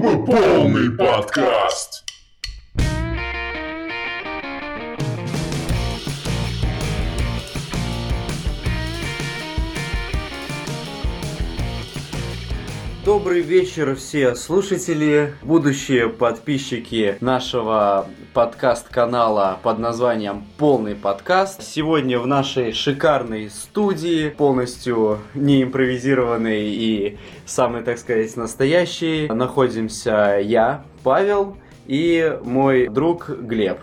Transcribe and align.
Полный 0.00 0.90
подкаст. 0.96 1.97
Добрый 13.08 13.40
вечер 13.40 13.96
все 13.96 14.34
слушатели, 14.34 15.32
будущие 15.40 16.10
подписчики 16.10 17.16
нашего 17.22 18.06
подкаст-канала 18.34 19.58
под 19.62 19.78
названием 19.78 20.44
«Полный 20.58 20.94
подкаст». 20.94 21.62
Сегодня 21.62 22.18
в 22.18 22.26
нашей 22.26 22.72
шикарной 22.74 23.48
студии, 23.48 24.28
полностью 24.28 25.20
не 25.32 25.62
импровизированной 25.62 26.68
и 26.68 27.16
самый, 27.46 27.82
так 27.82 27.96
сказать, 27.96 28.36
настоящий, 28.36 29.26
находимся 29.28 30.38
я, 30.42 30.84
Павел, 31.02 31.56
и 31.86 32.38
мой 32.44 32.88
друг 32.88 33.30
Глеб. 33.30 33.78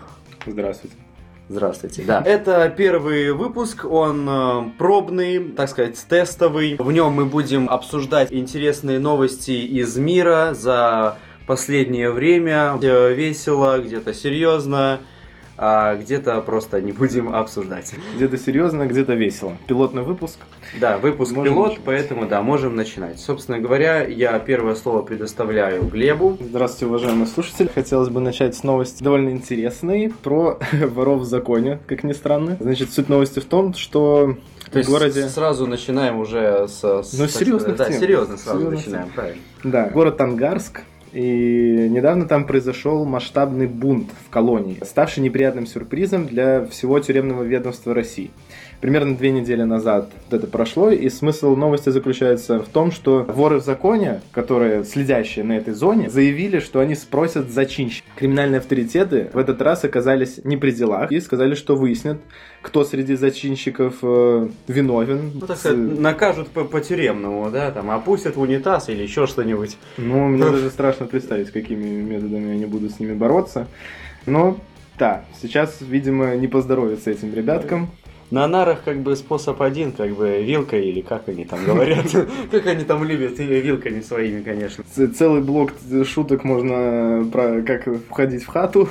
Здравствуйте. 0.46 1.05
Здравствуйте. 1.48 2.02
Да. 2.02 2.22
Это 2.24 2.68
первый 2.76 3.32
выпуск, 3.32 3.84
он 3.84 4.28
э, 4.28 4.70
пробный, 4.78 5.52
так 5.52 5.68
сказать, 5.68 5.96
тестовый. 6.08 6.76
В 6.78 6.90
нем 6.90 7.12
мы 7.12 7.24
будем 7.24 7.68
обсуждать 7.68 8.32
интересные 8.32 8.98
новости 8.98 9.52
из 9.52 9.96
мира 9.96 10.54
за 10.54 11.18
последнее 11.46 12.10
время. 12.10 12.74
Где 12.76 13.14
весело, 13.14 13.78
где-то 13.78 14.12
серьезно, 14.12 15.00
а 15.58 15.94
где-то 15.96 16.40
просто 16.42 16.80
не 16.80 16.92
будем 16.92 17.34
обсуждать. 17.34 17.94
Где-то 18.16 18.36
серьезно, 18.38 18.86
где-то 18.86 19.14
весело. 19.14 19.56
Пилотный 19.66 20.02
выпуск. 20.02 20.38
Да, 20.80 20.98
выпуск 20.98 21.32
Можем 21.32 21.52
пилот, 21.54 21.68
начинать. 21.68 21.84
поэтому 21.84 22.26
да, 22.26 22.42
можем 22.42 22.76
начинать. 22.76 23.18
Собственно 23.20 23.58
говоря, 23.58 24.04
я 24.04 24.38
первое 24.38 24.74
слово 24.74 25.02
предоставляю 25.02 25.82
Глебу. 25.84 26.36
Здравствуйте, 26.40 26.86
уважаемые 26.86 27.26
слушатели. 27.26 27.70
Хотелось 27.74 28.08
бы 28.08 28.20
начать 28.20 28.54
с 28.56 28.62
новости 28.62 29.02
довольно 29.02 29.30
интересной 29.30 30.12
про 30.22 30.58
воров 30.72 31.20
в 31.22 31.24
законе, 31.24 31.78
как 31.86 32.04
ни 32.04 32.12
странно. 32.12 32.56
Значит, 32.60 32.92
суть 32.92 33.08
новости 33.08 33.38
в 33.40 33.44
том, 33.44 33.74
что 33.74 34.36
То 34.70 34.78
есть 34.78 34.88
в 34.88 34.92
городе... 34.92 35.28
сразу 35.28 35.66
начинаем 35.66 36.18
уже 36.18 36.66
с... 36.68 36.80
с- 37.02 37.12
Ну, 37.18 37.28
сказать, 37.28 37.76
Да, 37.76 37.84
тем. 37.86 38.00
серьезно 38.00 38.36
сразу 38.36 38.58
Серьезных 38.58 38.84
начинаем, 38.86 39.08
правильно. 39.14 39.40
Да, 39.64 39.88
город 39.88 40.20
Ангарск. 40.20 40.82
И 41.16 41.88
недавно 41.88 42.26
там 42.26 42.46
произошел 42.46 43.06
масштабный 43.06 43.66
бунт 43.66 44.10
в 44.26 44.28
колонии, 44.28 44.76
ставший 44.84 45.22
неприятным 45.22 45.66
сюрпризом 45.66 46.26
для 46.26 46.66
всего 46.66 47.00
тюремного 47.00 47.42
ведомства 47.42 47.94
России. 47.94 48.30
Примерно 48.80 49.16
две 49.16 49.30
недели 49.30 49.62
назад 49.62 50.10
вот 50.28 50.38
это 50.38 50.46
прошло, 50.46 50.90
и 50.90 51.08
смысл 51.08 51.56
новости 51.56 51.88
заключается 51.88 52.60
в 52.60 52.68
том, 52.68 52.92
что 52.92 53.24
воры 53.24 53.60
в 53.60 53.64
законе, 53.64 54.20
которые 54.32 54.84
следящие 54.84 55.44
на 55.44 55.54
этой 55.54 55.72
зоне, 55.72 56.10
заявили, 56.10 56.58
что 56.58 56.80
они 56.80 56.94
спросят 56.94 57.50
зачинщик. 57.50 58.04
Криминальные 58.16 58.58
авторитеты 58.58 59.30
в 59.32 59.38
этот 59.38 59.62
раз 59.62 59.84
оказались 59.84 60.40
не 60.44 60.56
при 60.56 60.72
делах 60.72 61.10
и 61.10 61.20
сказали, 61.20 61.54
что 61.54 61.74
выяснят, 61.76 62.18
кто 62.60 62.84
среди 62.84 63.14
зачинщиков 63.14 63.96
э, 64.02 64.48
виновен. 64.68 65.32
Ну, 65.34 65.46
так 65.46 65.56
сказать, 65.56 65.78
накажут 65.78 66.48
по, 66.48 66.64
по-тюремному, 66.64 67.50
да, 67.50 67.70
там, 67.70 67.90
опустят 67.90 68.36
в 68.36 68.40
унитаз 68.40 68.88
или 68.88 69.02
еще 69.02 69.26
что-нибудь. 69.26 69.76
Ну, 69.96 70.28
мне 70.28 70.44
даже 70.44 70.70
страшно 70.70 71.06
представить, 71.06 71.50
какими 71.50 72.02
методами 72.02 72.52
они 72.52 72.66
будут 72.66 72.92
с 72.92 73.00
ними 73.00 73.14
бороться. 73.14 73.68
Но, 74.26 74.58
да, 74.98 75.24
сейчас, 75.40 75.78
видимо, 75.80 76.36
не 76.36 76.48
поздоровится 76.48 77.10
этим 77.10 77.32
ребяткам. 77.32 77.90
На 78.30 78.48
нарах 78.48 78.82
как 78.84 78.98
бы 78.98 79.14
способ 79.14 79.62
один, 79.62 79.92
как 79.92 80.10
бы 80.10 80.42
вилка 80.42 80.76
или 80.76 81.00
как 81.00 81.28
они 81.28 81.44
там 81.44 81.64
говорят. 81.64 82.06
Как 82.50 82.66
они 82.66 82.84
там 82.84 83.04
любят, 83.04 83.38
и 83.38 83.44
вилками 83.44 84.00
своими, 84.00 84.42
конечно. 84.42 84.84
Целый 84.84 85.42
блок 85.42 85.72
шуток 86.04 86.44
можно 86.44 87.28
про 87.32 87.62
как 87.62 87.86
входить 88.08 88.42
в 88.42 88.48
хату. 88.48 88.88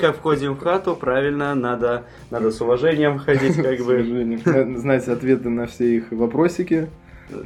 Как 0.00 0.16
входим 0.16 0.54
в 0.54 0.60
хату, 0.60 0.96
правильно, 0.96 1.54
надо, 1.54 2.04
надо 2.30 2.50
с 2.50 2.60
уважением 2.60 3.18
ходить, 3.18 3.56
как 3.56 3.80
бы. 3.80 4.40
Э, 4.44 4.76
Знать 4.76 5.08
ответы 5.08 5.48
на 5.48 5.66
все 5.66 5.96
их 5.96 6.10
вопросики. 6.10 6.88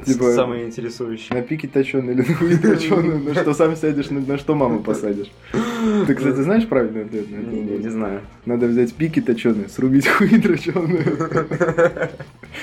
Типа- 0.05 0.33
Самые 0.33 0.65
интересующие. 0.65 1.33
На 1.33 1.41
пике 1.41 1.67
точеный 1.67 2.13
или 2.13 2.21
на 2.21 2.57
точеный. 2.57 3.19
На 3.23 3.33
что 3.33 3.53
сам 3.53 3.75
сядешь, 3.75 4.09
на 4.09 4.19
на 4.19 4.37
что 4.37 4.53
маму 4.55 4.81
посадишь. 4.81 5.31
Ты, 6.05 6.13
кстати, 6.15 6.41
знаешь 6.41 6.67
правильный 6.67 7.05
ответ 7.05 7.31
на 7.31 7.35
это? 7.37 7.49
Не, 7.49 7.61
не, 7.61 7.77
не 7.77 7.89
знаю. 7.89 8.21
Надо 8.45 8.67
взять 8.67 8.93
пики 8.93 9.21
точеные, 9.21 9.69
срубить 9.69 10.07
хуи 10.07 10.39
точеные. 10.39 11.03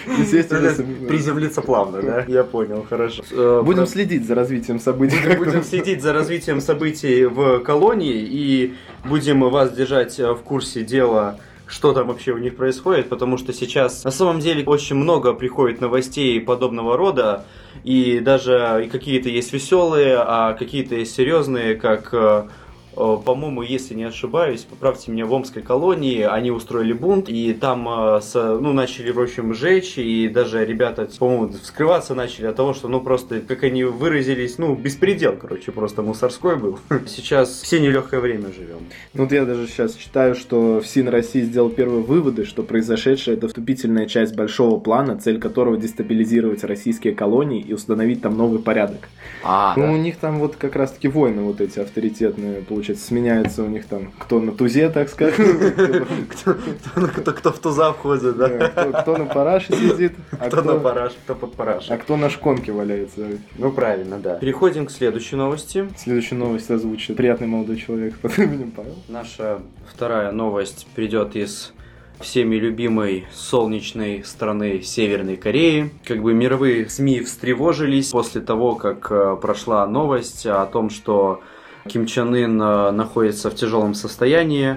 С- 0.07 0.83
Приземлиться 1.09 1.63
плавно, 1.63 2.03
да? 2.03 2.25
Я 2.29 2.45
понял, 2.45 2.85
хорошо. 2.89 3.23
Э, 3.33 3.63
Будем 3.65 3.87
следить 3.87 4.27
за 4.27 4.35
развитием 4.35 4.79
событий. 4.79 5.17
Будем, 5.25 5.39
будем 5.39 5.63
следить 5.63 6.03
за 6.03 6.13
развитием 6.13 6.61
событий 6.61 7.25
в 7.25 7.61
колонии 7.61 8.21
и 8.21 8.75
будем 9.05 9.41
вас 9.41 9.73
держать 9.73 10.19
э, 10.21 10.33
в 10.33 10.39
курсе 10.43 10.83
дела, 10.83 11.39
что 11.67 11.93
там 11.93 12.09
вообще 12.09 12.33
у 12.33 12.39
них 12.39 12.57
происходит, 12.57 13.09
потому 13.09 13.39
что 13.39 13.53
сейчас 13.53 14.05
на 14.05 14.11
самом 14.11 14.41
деле 14.41 14.65
очень 14.65 14.97
много 14.97 15.35
приходит 15.35 15.81
новостей 15.81 16.41
подобного 16.41 16.97
рода, 16.97 17.45
и 17.85 18.21
даже 18.21 18.83
и 18.85 18.89
какие-то 18.89 19.29
есть 19.29 19.53
веселые, 19.53 20.17
а 20.19 20.55
какие-то 20.55 20.95
есть 20.95 21.15
серьезные, 21.15 21.75
как 21.75 22.11
э, 22.13 22.49
по-моему, 22.97 23.63
если 23.63 23.95
не 23.95 24.05
ошибаюсь, 24.05 24.63
поправьте 24.63 25.11
меня, 25.11 25.27
в 25.27 25.33
Омской 25.33 25.63
колонии 25.63 26.23
они 26.23 26.51
устроили 26.51 26.93
бунт, 26.93 27.29
и 27.29 27.53
там 27.53 27.87
э, 27.89 28.21
ну, 28.35 28.73
начали, 28.73 29.11
в 29.11 29.21
общем, 29.21 29.55
жечь, 29.55 29.99
и 29.99 30.29
даже 30.29 30.65
ребята, 30.65 31.09
по-моему, 31.19 31.53
вскрываться 31.63 32.15
начали 32.15 32.47
от 32.47 32.57
того, 32.57 32.75
что, 32.75 32.89
ну, 32.89 33.01
просто, 33.01 33.41
как 33.41 33.65
они 33.65 33.85
выразились, 33.85 34.59
ну, 34.59 34.75
беспредел, 34.75 35.37
короче, 35.37 35.73
просто 35.73 36.03
мусорской 36.03 36.57
был. 36.57 36.79
Сейчас 37.07 37.61
все 37.61 37.81
нелегкое 37.81 38.21
время 38.21 38.47
живем. 38.53 38.79
Ну, 39.15 39.25
Вот 39.25 39.33
я 39.33 39.45
даже 39.45 39.67
сейчас 39.67 39.95
читаю, 39.95 40.35
что 40.35 40.81
ФСИН 40.81 41.09
России 41.09 41.43
сделал 41.43 41.69
первые 41.71 42.03
выводы, 42.03 42.45
что 42.45 42.63
произошедшее 42.63 43.37
это 43.37 43.49
вступительная 43.49 44.07
часть 44.07 44.35
большого 44.35 44.81
плана, 44.81 45.19
цель 45.19 45.39
которого 45.39 45.77
дестабилизировать 45.77 46.65
российские 46.65 47.15
колонии 47.15 47.61
и 47.61 47.73
установить 47.75 48.23
там 48.23 48.37
новый 48.37 48.61
порядок. 48.61 49.09
А, 49.43 49.75
Ну, 49.77 49.93
у 49.93 49.97
них 49.97 50.17
там 50.17 50.39
вот 50.39 50.57
как 50.57 50.77
раз-таки 50.77 51.09
войны 51.09 51.43
вот 51.43 51.61
эти 51.61 51.79
авторитетные, 51.79 52.63
получается, 52.87 53.07
сменяются 53.07 53.63
у 53.65 53.67
них 53.67 53.87
там 53.87 54.13
кто 54.19 54.41
на 54.41 54.53
тузе, 54.53 54.89
так 54.91 55.09
скажем, 55.09 55.47
кто, 56.31 57.53
в 57.53 57.59
туза 57.59 57.93
входит, 57.93 58.37
да? 58.37 58.69
кто 59.03 59.17
на 59.17 59.27
параше 59.27 59.73
сидит, 59.73 60.13
а 60.39 60.49
Кто 60.49 60.63
на 60.63 60.73
кто 60.73 60.81
параш, 60.81 61.13
кто 61.25 61.35
под 61.35 61.55
параш. 61.55 61.91
а 61.91 61.97
кто 61.97 62.17
на 62.17 62.31
шконке 62.31 62.73
валяется. 62.73 63.27
Ну, 63.59 63.73
правильно, 63.73 64.19
да. 64.19 64.37
Переходим 64.37 64.87
к 64.87 64.91
следующей 64.91 65.37
новости. 65.37 65.89
Следующую 65.97 66.39
новость 66.39 66.71
озвучит 66.71 67.17
приятный 67.17 67.49
молодой 67.49 67.77
человек 67.77 68.17
под 68.19 68.39
именем 68.39 68.71
Павел. 68.71 68.95
Наша 69.09 69.61
вторая 69.93 70.31
новость 70.31 70.87
придет 70.95 71.35
из 71.35 71.73
всеми 72.21 72.55
любимой 72.57 73.27
солнечной 73.33 74.23
страны 74.25 74.81
Северной 74.83 75.37
Кореи. 75.37 75.91
Как 76.05 76.23
бы 76.23 76.33
мировые 76.35 76.89
СМИ 76.89 77.21
встревожились 77.23 78.11
после 78.11 78.41
того, 78.41 78.77
как 78.77 79.11
э, 79.11 79.37
прошла 79.43 79.87
новость 79.87 80.47
о 80.47 80.65
том, 80.67 80.89
что 80.89 81.43
Ким 81.87 82.07
Чен 82.07 82.35
Ын 82.35 82.61
э, 82.61 82.91
находится 82.91 83.51
в 83.51 83.55
тяжелом 83.55 83.95
состоянии. 83.95 84.77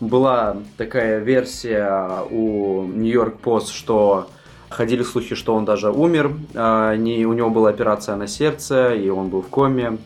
Была 0.00 0.56
такая 0.76 1.18
версия 1.18 2.24
у 2.30 2.84
Нью-Йорк 2.84 3.38
Пост, 3.38 3.72
что 3.72 4.28
ходили 4.68 5.02
слухи, 5.02 5.34
что 5.34 5.54
он 5.54 5.64
даже 5.64 5.90
умер, 5.90 6.32
а, 6.54 6.94
не, 6.96 7.26
у 7.26 7.32
него 7.32 7.50
была 7.50 7.70
операция 7.70 8.16
на 8.16 8.26
сердце, 8.26 8.94
и 8.94 9.08
он 9.08 9.28
был 9.28 9.42
в 9.42 9.48
коме. 9.48 9.98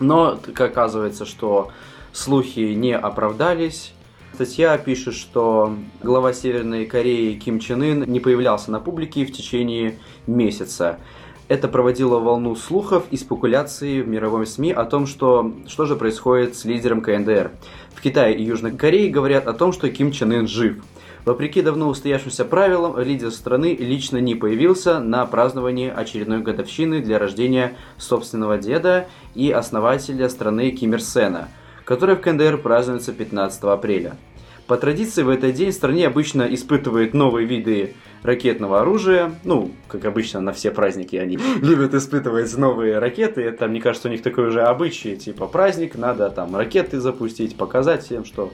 Но 0.00 0.38
оказывается, 0.56 1.26
что 1.26 1.70
слухи 2.12 2.60
не 2.74 2.96
оправдались. 2.96 3.92
Статья 4.34 4.76
пишет, 4.78 5.14
что 5.14 5.76
глава 6.02 6.32
Северной 6.32 6.86
Кореи 6.86 7.34
Ким 7.34 7.60
Чен 7.60 7.82
Ын 7.82 8.02
не 8.04 8.18
появлялся 8.18 8.72
на 8.72 8.80
публике 8.80 9.24
в 9.24 9.32
течение 9.32 9.98
месяца. 10.26 10.98
Это 11.46 11.68
проводило 11.68 12.20
волну 12.20 12.56
слухов 12.56 13.04
и 13.10 13.18
спекуляций 13.18 14.00
в 14.00 14.08
мировом 14.08 14.46
СМИ 14.46 14.72
о 14.72 14.84
том, 14.84 15.06
что, 15.06 15.52
что 15.66 15.84
же 15.84 15.94
происходит 15.94 16.56
с 16.56 16.64
лидером 16.64 17.02
КНДР. 17.02 17.50
В 17.94 18.00
Китае 18.00 18.34
и 18.34 18.42
Южной 18.42 18.72
Корее 18.72 19.10
говорят 19.10 19.46
о 19.46 19.52
том, 19.52 19.72
что 19.74 19.90
Ким 19.90 20.10
Чен 20.10 20.32
Ын 20.32 20.48
жив. 20.48 20.82
Вопреки 21.26 21.60
давно 21.60 21.88
устоявшимся 21.88 22.46
правилам, 22.46 22.98
лидер 22.98 23.30
страны 23.30 23.76
лично 23.78 24.18
не 24.18 24.34
появился 24.34 25.00
на 25.00 25.26
праздновании 25.26 25.92
очередной 25.94 26.40
годовщины 26.40 27.00
для 27.00 27.18
рождения 27.18 27.76
собственного 27.98 28.56
деда 28.56 29.06
и 29.34 29.50
основателя 29.50 30.30
страны 30.30 30.70
Ким 30.70 30.94
Ир 30.94 31.02
Сена, 31.02 31.48
которая 31.84 32.16
в 32.16 32.20
КНДР 32.20 32.56
празднуется 32.58 33.12
15 33.12 33.64
апреля. 33.64 34.16
По 34.66 34.78
традиции 34.78 35.22
в 35.22 35.28
этот 35.28 35.52
день 35.54 35.70
в 35.70 35.74
стране 35.74 36.06
обычно 36.06 36.42
испытывают 36.54 37.12
новые 37.12 37.46
виды 37.46 37.94
ракетного 38.22 38.80
оружия. 38.80 39.34
Ну, 39.44 39.72
как 39.88 40.06
обычно, 40.06 40.40
на 40.40 40.52
все 40.54 40.70
праздники 40.70 41.16
они 41.16 41.38
любят 41.60 41.92
испытывать 41.92 42.56
новые 42.56 42.98
ракеты. 42.98 43.42
Это, 43.42 43.68
мне 43.68 43.80
кажется, 43.80 44.08
у 44.08 44.10
них 44.10 44.22
такой 44.22 44.48
уже 44.48 44.62
обычай, 44.62 45.16
типа 45.16 45.46
праздник, 45.46 45.96
надо 45.96 46.30
там 46.30 46.56
ракеты 46.56 46.98
запустить, 46.98 47.56
показать 47.56 48.04
всем, 48.04 48.24
что 48.24 48.52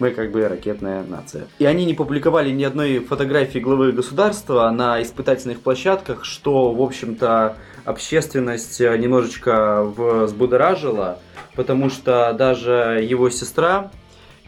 мы 0.00 0.10
как 0.10 0.32
бы 0.32 0.48
ракетная 0.48 1.04
нация. 1.04 1.46
И 1.60 1.64
они 1.64 1.84
не 1.84 1.94
публиковали 1.94 2.50
ни 2.50 2.64
одной 2.64 2.98
фотографии 2.98 3.60
главы 3.60 3.92
государства 3.92 4.68
на 4.70 5.00
испытательных 5.00 5.60
площадках, 5.60 6.24
что, 6.24 6.72
в 6.72 6.82
общем-то, 6.82 7.56
общественность 7.84 8.80
немножечко 8.80 9.84
взбудоражила, 9.84 11.20
потому 11.54 11.88
что 11.88 12.34
даже 12.36 13.06
его 13.08 13.30
сестра 13.30 13.92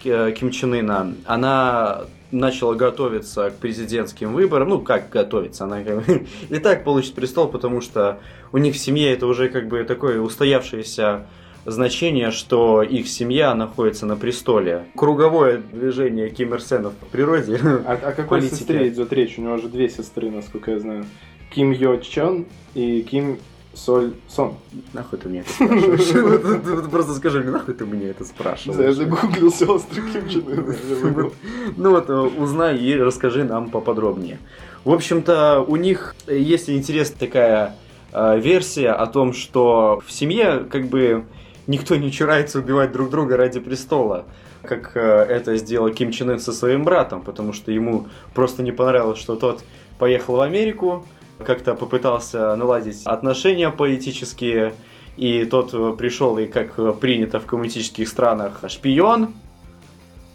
Ким 0.04 0.50
Чен 0.50 0.74
Ына, 0.74 1.14
она 1.24 2.04
начала 2.30 2.74
готовиться 2.74 3.50
к 3.50 3.56
президентским 3.56 4.32
выборам. 4.32 4.68
Ну, 4.68 4.80
как 4.80 5.08
готовиться? 5.08 5.64
Она 5.64 5.82
как 5.82 6.04
бы 6.04 6.26
и 6.50 6.58
так 6.58 6.84
получит 6.84 7.14
престол, 7.14 7.48
потому 7.48 7.80
что 7.80 8.18
у 8.52 8.58
них 8.58 8.74
в 8.74 8.78
семье 8.78 9.12
это 9.12 9.26
уже 9.26 9.48
как 9.48 9.68
бы 9.68 9.84
такое 9.84 10.20
устоявшееся 10.20 11.26
значение, 11.66 12.30
что 12.30 12.82
их 12.82 13.08
семья 13.08 13.54
находится 13.54 14.06
на 14.06 14.16
престоле. 14.16 14.84
Круговое 14.96 15.62
движение 15.72 16.28
Ким 16.28 16.54
Ир 16.54 16.60
Сена 16.60 16.90
в 16.90 16.94
природе. 17.10 17.58
А 17.86 17.92
о 17.92 18.12
какой 18.12 18.40
Политики. 18.40 18.58
сестре 18.58 18.88
идет 18.88 19.12
речь? 19.12 19.38
У 19.38 19.42
него 19.42 19.56
же 19.56 19.68
две 19.68 19.88
сестры, 19.88 20.30
насколько 20.30 20.72
я 20.72 20.78
знаю. 20.78 21.06
Ким 21.54 21.70
Йо 21.72 21.96
Чон 21.98 22.46
и 22.74 23.02
Ким 23.02 23.38
Соль 23.74 24.14
Сон. 24.28 24.54
Нахуй 24.92 25.18
ты 25.18 25.28
мне 25.28 25.40
это 25.40 25.50
спрашиваешь? 25.50 26.90
Просто 26.90 27.14
скажи 27.14 27.40
мне, 27.40 27.50
нахуй 27.50 27.74
ты 27.74 27.84
мне 27.84 28.08
это 28.08 28.24
Я 28.24 28.28
спрашиваешь? 28.28 28.94
загуглил 28.94 29.52
сестры 29.52 30.02
Ким 30.12 30.28
Чен 30.28 30.48
Ына. 30.48 31.30
Ну 31.76 31.90
вот, 31.90 32.08
э, 32.08 32.14
узнай 32.14 32.78
и 32.78 32.96
расскажи 32.96 33.44
нам 33.44 33.70
поподробнее. 33.70 34.38
В 34.84 34.92
общем-то, 34.92 35.64
у 35.66 35.76
них 35.76 36.14
э, 36.26 36.38
есть 36.38 36.70
интересная 36.70 37.18
такая 37.18 37.76
э, 38.12 38.38
версия 38.40 38.90
о 38.90 39.06
том, 39.06 39.32
что 39.32 40.02
в 40.06 40.12
семье 40.12 40.66
как 40.70 40.86
бы 40.86 41.24
никто 41.66 41.96
не 41.96 42.12
чурается 42.12 42.58
убивать 42.58 42.92
друг 42.92 43.10
друга 43.10 43.36
ради 43.36 43.60
престола, 43.60 44.24
как 44.62 44.96
это 44.96 45.56
сделал 45.56 45.90
Ким 45.90 46.10
Чен 46.10 46.30
Ын 46.30 46.38
со 46.38 46.52
своим 46.52 46.84
братом, 46.84 47.22
потому 47.22 47.52
что 47.52 47.70
ему 47.70 48.08
просто 48.34 48.62
не 48.62 48.72
понравилось, 48.72 49.18
что 49.18 49.36
тот 49.36 49.62
поехал 49.98 50.36
в 50.36 50.40
Америку, 50.40 51.06
как-то 51.38 51.74
попытался 51.74 52.54
наладить 52.56 53.02
отношения 53.04 53.70
политические, 53.70 54.74
и 55.16 55.44
тот 55.44 55.72
э, 55.72 55.94
пришел 55.96 56.38
и, 56.38 56.46
как 56.46 56.78
э, 56.78 56.92
принято 56.92 57.40
в 57.40 57.46
коммунистических 57.46 58.08
странах, 58.08 58.62
шпион, 58.68 59.34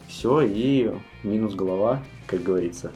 все, 0.07 0.41
и 0.41 0.91
минус 1.23 1.55
голова, 1.55 2.01
как 2.27 2.43
говорится. 2.43 2.91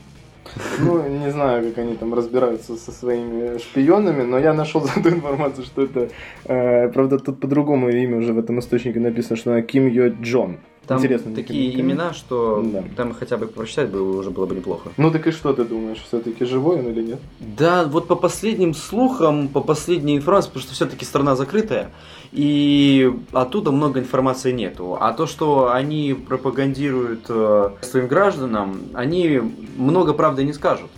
Ну, 0.80 1.08
не 1.08 1.32
знаю, 1.32 1.64
как 1.70 1.78
они 1.78 1.96
там 1.96 2.14
разбираются 2.14 2.76
со 2.76 2.92
своими 2.92 3.58
шпионами, 3.58 4.24
но 4.24 4.38
я 4.40 4.54
нашел 4.54 4.82
зато 4.96 5.10
информацию, 5.10 5.66
что 5.66 5.84
это... 5.84 6.10
э, 6.46 6.90
правда, 6.90 7.20
тут 7.20 7.40
по-другому 7.40 7.90
имя 7.90 8.18
уже 8.18 8.34
в 8.34 8.40
этом 8.40 8.60
источнике 8.60 9.00
написано, 9.00 9.36
что 9.36 9.52
она 9.52 9.62
Ким 9.62 9.88
Йо 9.88 10.10
Джон. 10.22 10.58
Там 10.88 10.98
Интересно. 10.98 11.34
такие 11.34 11.72
Ким- 11.72 11.82
имена, 11.82 12.14
что 12.14 12.62
Да. 12.66 12.84
там 12.98 13.14
хотя 13.14 13.38
бы 13.38 13.48
прочитать 13.48 13.90
было, 13.90 14.20
уже 14.20 14.32
было 14.32 14.46
бы 14.46 14.54
неплохо. 14.56 14.90
Ну 14.98 15.12
так 15.12 15.26
и 15.28 15.32
что 15.32 15.54
ты 15.54 15.64
думаешь, 15.64 16.00
все-таки 16.06 16.44
живой 16.44 16.80
он 16.80 16.88
или 16.92 17.02
нет? 17.04 17.20
Да, 17.40 17.86
вот 17.86 18.08
по 18.08 18.16
последним 18.16 18.74
слухам, 18.74 19.48
по 19.48 19.62
последней 19.62 20.18
информации, 20.18 20.50
потому 20.50 20.64
что 20.64 20.74
все-таки 20.74 21.06
страна 21.06 21.38
закрытая, 21.38 21.92
и 22.34 23.14
оттуда 23.32 23.72
много 23.72 24.02
информации 24.02 24.52
нету. 24.52 24.98
А 25.00 25.14
то, 25.14 25.26
что 25.26 25.72
они 25.72 26.14
пропагандируют 26.14 27.26
э, 27.30 27.70
своим 27.82 28.08
гражданам, 28.08 28.82
они 28.94 29.42
много 29.78 30.14
правды 30.14 30.44
не 30.44 30.52
скажут. 30.52 30.90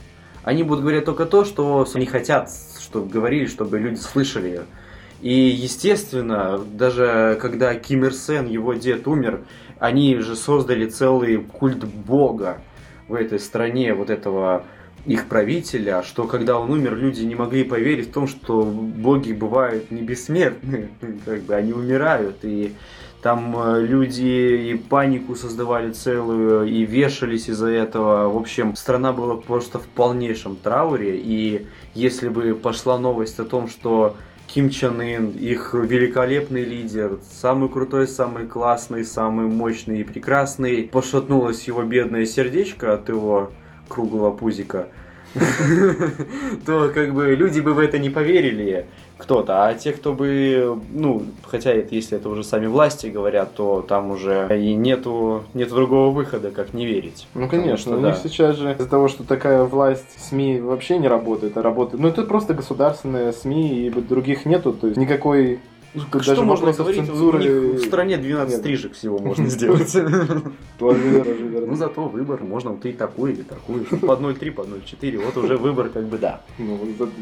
Они 0.43 0.63
будут 0.63 0.81
говорить 0.81 1.05
только 1.05 1.25
то, 1.27 1.45
что 1.45 1.88
они 1.93 2.07
хотят, 2.07 2.49
чтобы 2.79 3.07
говорили, 3.09 3.45
чтобы 3.45 3.77
люди 3.77 3.99
слышали. 3.99 4.61
И, 5.21 5.31
естественно, 5.33 6.59
даже 6.73 7.38
когда 7.41 7.73
Ким 7.75 8.03
Ир 8.05 8.13
Сен, 8.13 8.47
его 8.47 8.73
дед, 8.73 9.07
умер, 9.07 9.41
они 9.80 10.18
же 10.18 10.36
создали 10.36 10.88
целый 10.88 11.38
культ 11.38 11.83
бога 11.83 12.62
в 13.07 13.13
этой 13.13 13.39
стране, 13.39 13.94
вот 13.94 14.10
этого 14.10 14.63
их 15.06 15.27
правителя, 15.27 16.01
что 16.01 16.25
когда 16.25 16.60
он 16.60 16.72
умер, 16.72 16.95
люди 16.95 17.24
не 17.24 17.36
могли 17.36 17.63
поверить 17.63 18.10
в 18.10 18.13
том, 18.13 18.27
что 18.27 18.63
боги 18.63 19.33
бывают 19.33 19.92
не 19.92 20.01
бессмертны, 20.01 20.89
как 21.25 21.42
бы 21.42 21.54
они 21.54 21.74
умирают, 21.74 22.38
и 22.44 22.74
там 23.22 23.56
э, 23.57 23.81
люди 23.81 24.72
и 24.72 24.75
панику 24.75 25.36
создавали 25.36 25.92
целую, 25.92 26.68
и 26.68 26.86
вешались 26.86 27.50
из-за 27.50 27.69
этого. 27.69 28.30
В 28.30 28.38
общем, 28.38 28.75
страна 28.75 29.13
была 29.13 29.36
просто 29.36 29.80
в 29.80 29.88
полнейшем 29.88 30.56
трауре, 30.56 31.18
и 31.18 31.68
если 31.94 32.30
бы 32.30 32.56
пошла 32.56 32.98
новость 32.98 33.39
о 33.39 33.45
том, 33.45 33.68
что 33.68 34.16
Ким 34.47 34.69
Чен 34.69 35.01
Ын, 35.01 35.31
их 35.31 35.74
великолепный 35.74 36.63
лидер, 36.63 37.19
самый 37.30 37.69
крутой, 37.69 38.07
самый 38.07 38.47
классный, 38.47 39.03
самый 39.03 39.47
мощный 39.47 40.01
и 40.01 40.03
прекрасный, 40.03 40.83
пошатнулось 40.83 41.68
его 41.68 41.83
бедное 41.83 42.25
сердечко 42.25 42.94
от 42.94 43.09
его 43.09 43.51
круглого 43.89 44.31
пузика, 44.31 44.88
то 46.65 46.92
как 46.94 47.13
бы 47.13 47.36
люди 47.36 47.59
бы 47.59 47.74
в 47.74 47.80
это 47.80 48.00
не 48.00 48.09
поверили 48.09 48.88
кто-то, 49.17 49.65
а 49.65 49.73
те, 49.73 49.94
кто 49.94 50.13
бы, 50.13 50.79
ну, 50.91 51.23
хотя 51.45 51.71
это, 51.71 51.95
если 51.95 52.17
это 52.17 52.29
уже 52.29 52.44
сами 52.44 52.67
власти 52.67 53.07
говорят, 53.07 53.53
то 53.56 53.83
там 53.88 54.12
уже 54.12 54.47
и 54.59 54.73
нету, 54.73 55.44
нету 55.53 55.75
другого 55.75 56.12
выхода, 56.12 56.51
как 56.51 56.73
не 56.73 56.85
верить. 56.85 57.27
Ну, 57.33 57.45
Потому 57.45 57.63
конечно, 57.63 57.77
что 57.91 57.97
у 57.97 58.01
да. 58.01 58.09
них 58.09 58.17
сейчас 58.21 58.57
же 58.57 58.73
из-за 58.73 58.88
того, 58.88 59.07
что 59.07 59.23
такая 59.23 59.63
власть 59.63 60.19
СМИ 60.29 60.59
вообще 60.59 60.97
не 60.97 61.07
работает, 61.07 61.57
а 61.57 61.62
работает... 61.62 62.01
Ну, 62.01 62.09
это 62.09 62.23
просто 62.23 62.53
государственные 62.53 63.31
СМИ, 63.31 63.88
и 63.88 63.89
других 63.89 64.45
нету, 64.45 64.73
то 64.73 64.88
есть 64.88 64.97
никакой... 64.97 65.59
Тут 66.12 66.24
Что 66.24 66.44
можно 66.44 66.71
говорить? 66.71 67.03
У 67.03 67.06
цензуры 67.06 67.39
них 67.39 67.81
в 67.81 67.86
стране 67.86 68.18
12 68.18 68.51
нет. 68.51 68.59
стрижек 68.59 68.94
всего 68.94 69.19
можно 69.19 69.47
сделать. 69.47 69.92
Тоже 70.80 71.00
верно. 71.00 71.68
Ну, 71.68 71.75
зато 71.75 72.07
выбор, 72.07 72.44
можно 72.44 72.71
вот 72.71 72.86
и 72.86 72.92
такую, 72.92 73.33
или 73.33 73.42
такую. 73.44 73.86
По 73.86 74.13
0,3, 74.13 74.51
по 74.51 74.62
0,4, 74.62 75.25
вот 75.25 75.38
уже 75.44 75.57
выбор 75.57 75.89
как 75.89 76.06
бы 76.06 76.18
да. 76.18 76.42
Ну, 76.57 76.80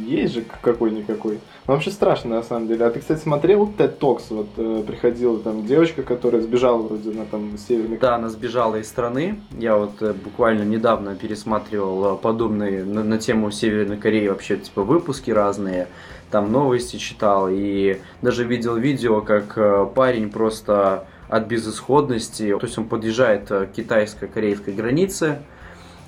есть 0.08 0.34
же 0.34 0.44
какой-никакой. 0.62 1.40
Вообще 1.66 1.92
страшно, 1.92 2.36
на 2.36 2.44
самом 2.44 2.68
деле. 2.68 2.86
А 2.86 2.90
ты, 2.90 3.00
кстати, 3.00 3.22
смотрел 3.22 3.72
TED 3.78 3.98
Talks? 4.00 4.24
Вот 4.30 4.48
э, 4.58 4.84
приходила 4.86 5.40
там 5.40 5.66
девочка, 5.66 6.04
которая 6.04 6.42
сбежала 6.42 6.82
вроде 6.82 7.12
на 7.12 7.26
там 7.26 7.58
северный... 7.58 7.98
Да, 7.98 8.16
она 8.16 8.30
сбежала 8.30 8.78
из 8.78 8.88
страны. 8.88 9.40
Я 9.52 9.78
вот 9.78 10.02
э, 10.02 10.14
буквально 10.14 10.64
недавно 10.64 11.16
пересматривал 11.16 12.16
э, 12.16 12.18
подобные 12.18 12.84
на, 12.84 13.04
на 13.04 13.18
тему 13.18 13.52
Северной 13.52 13.98
Кореи 13.98 14.28
вообще 14.28 14.58
типа 14.58 14.84
выпуски 14.84 15.32
разные. 15.32 15.88
Там 16.34 16.52
новости 16.52 16.98
читал 16.98 17.48
и 17.48 18.00
даже 18.24 18.44
видел 18.44 18.76
видео, 18.76 19.22
как 19.22 19.56
э, 19.56 19.88
парень 19.94 20.32
просто 20.32 21.06
от 21.30 21.46
безысходности, 21.46 22.58
то 22.58 22.66
есть 22.66 22.76
он 22.80 22.86
подъезжает 22.86 23.52
э, 23.52 23.68
к 23.68 23.74
китайско-корейской 23.74 24.74
границе 24.74 25.44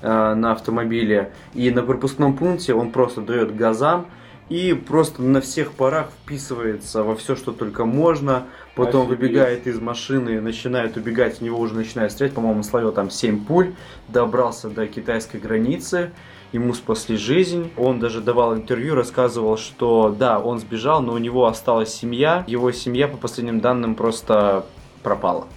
э, 0.02 0.34
на 0.34 0.54
автомобиле 0.54 1.32
и 1.54 1.70
на 1.70 1.84
пропускном 1.84 2.36
пункте 2.36 2.74
он 2.74 2.90
просто 2.90 3.22
дает 3.22 3.56
газам 3.56 4.08
и 4.50 4.74
просто 4.74 5.22
на 5.22 5.42
всех 5.42 5.74
парах 5.74 6.08
вписывается 6.24 7.04
во 7.04 7.16
все, 7.16 7.36
что 7.36 7.52
только 7.52 7.86
можно. 7.86 8.48
Потом 8.74 9.04
Офигеть. 9.04 9.20
выбегает 9.20 9.68
из 9.68 9.80
машины, 9.80 10.42
начинает 10.42 10.98
убегать, 10.98 11.38
в 11.38 11.42
него 11.42 11.60
уже 11.60 11.76
начинает 11.76 12.12
стрелять. 12.12 12.34
По-моему, 12.34 12.64
словил 12.64 12.92
там 12.92 13.12
7 13.12 13.46
пуль, 13.46 13.76
добрался 14.08 14.70
до 14.70 14.88
китайской 14.88 15.38
границы, 15.38 16.10
ему 16.56 16.74
спасли 16.74 17.18
жизнь. 17.18 17.72
Он 17.78 18.00
даже 18.00 18.22
давал 18.22 18.56
интервью, 18.56 18.96
рассказывал, 18.96 19.58
что 19.58 20.16
да, 20.18 20.40
он 20.40 20.60
сбежал, 20.60 21.02
но 21.02 21.14
у 21.14 21.18
него 21.18 21.46
осталась 21.46 21.94
семья. 21.94 22.44
Его 22.48 22.72
семья, 22.72 23.08
по 23.08 23.18
последним 23.18 23.60
данным, 23.60 23.96
просто 23.96 24.66
пропала. 25.04 25.48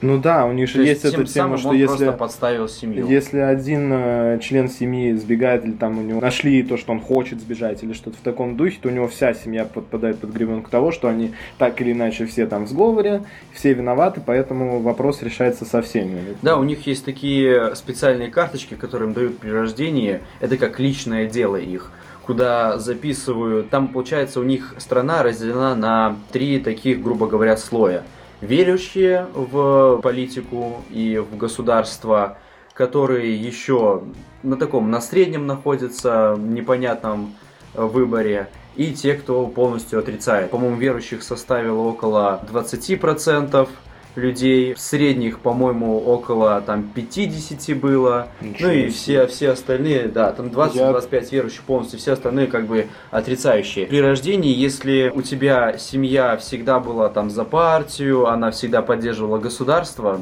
Ну 0.00 0.18
да, 0.18 0.46
у 0.46 0.52
них 0.52 0.68
же 0.68 0.82
есть 0.84 1.02
тем 1.02 1.20
эта 1.20 1.24
тема, 1.24 1.58
что 1.58 1.70
он 1.70 1.76
если... 1.76 2.10
подставил 2.10 2.68
семью. 2.68 3.06
Если 3.06 3.38
один 3.38 3.90
э, 3.92 4.38
член 4.42 4.68
семьи 4.68 5.12
сбегает, 5.14 5.64
или 5.64 5.72
там 5.72 5.98
у 5.98 6.02
него 6.02 6.20
нашли 6.20 6.62
то, 6.62 6.76
что 6.76 6.92
он 6.92 7.00
хочет 7.00 7.40
сбежать, 7.40 7.82
или 7.82 7.92
что-то 7.92 8.16
в 8.16 8.20
таком 8.20 8.56
духе, 8.56 8.78
то 8.80 8.88
у 8.88 8.92
него 8.92 9.08
вся 9.08 9.34
семья 9.34 9.64
подпадает 9.64 10.18
под 10.18 10.30
гребенку 10.30 10.70
того, 10.70 10.92
что 10.92 11.08
они 11.08 11.32
так 11.58 11.80
или 11.80 11.92
иначе 11.92 12.26
все 12.26 12.46
там 12.46 12.66
в 12.66 12.68
сговоре, 12.68 13.22
все 13.52 13.72
виноваты, 13.72 14.22
поэтому 14.24 14.80
вопрос 14.80 15.22
решается 15.22 15.64
со 15.64 15.82
всеми. 15.82 16.36
Да, 16.42 16.56
у 16.56 16.64
них 16.64 16.86
есть 16.86 17.04
такие 17.04 17.74
специальные 17.74 18.28
карточки, 18.30 18.74
которые 18.74 19.08
им 19.08 19.14
дают 19.14 19.38
при 19.38 19.50
рождении. 19.50 20.20
Это 20.40 20.56
как 20.56 20.78
личное 20.78 21.26
дело 21.26 21.56
их 21.56 21.92
куда 22.30 22.78
записывают. 22.78 23.70
Там, 23.70 23.88
получается, 23.88 24.38
у 24.38 24.44
них 24.44 24.76
страна 24.78 25.24
разделена 25.24 25.74
на 25.74 26.16
три 26.30 26.60
таких, 26.60 27.02
грубо 27.02 27.26
говоря, 27.26 27.56
слоя. 27.56 28.04
Верующие 28.40 29.26
в 29.34 30.00
политику 30.02 30.82
и 30.90 31.18
в 31.18 31.36
государство, 31.36 32.38
которые 32.72 33.36
еще 33.36 34.02
на 34.42 34.56
таком, 34.56 34.90
на 34.90 35.00
среднем 35.00 35.46
находятся, 35.46 36.36
непонятном 36.38 37.34
э, 37.74 37.84
выборе, 37.84 38.48
и 38.76 38.92
те, 38.94 39.14
кто 39.14 39.46
полностью 39.46 39.98
отрицает. 39.98 40.50
По-моему, 40.50 40.76
верующих 40.76 41.22
составило 41.22 41.80
около 41.80 42.42
20% 42.50 43.68
людей, 44.16 44.74
средних, 44.76 45.38
по-моему, 45.38 46.00
около 46.00 46.60
там 46.60 46.88
50 46.94 47.78
было, 47.78 48.28
Ничего 48.40 48.68
ну 48.68 48.74
и 48.74 48.88
все, 48.88 49.26
все 49.26 49.50
остальные, 49.50 50.08
да, 50.08 50.32
там 50.32 50.46
20-25 50.46 51.28
верующих 51.32 51.62
полностью, 51.62 51.98
все 51.98 52.12
остальные 52.12 52.48
как 52.48 52.66
бы 52.66 52.86
отрицающие. 53.10 53.86
При 53.86 54.00
рождении, 54.00 54.52
если 54.52 55.12
у 55.14 55.22
тебя 55.22 55.78
семья 55.78 56.36
всегда 56.36 56.80
была 56.80 57.08
там 57.08 57.30
за 57.30 57.44
партию, 57.44 58.26
она 58.26 58.50
всегда 58.50 58.82
поддерживала 58.82 59.38
государство, 59.38 60.20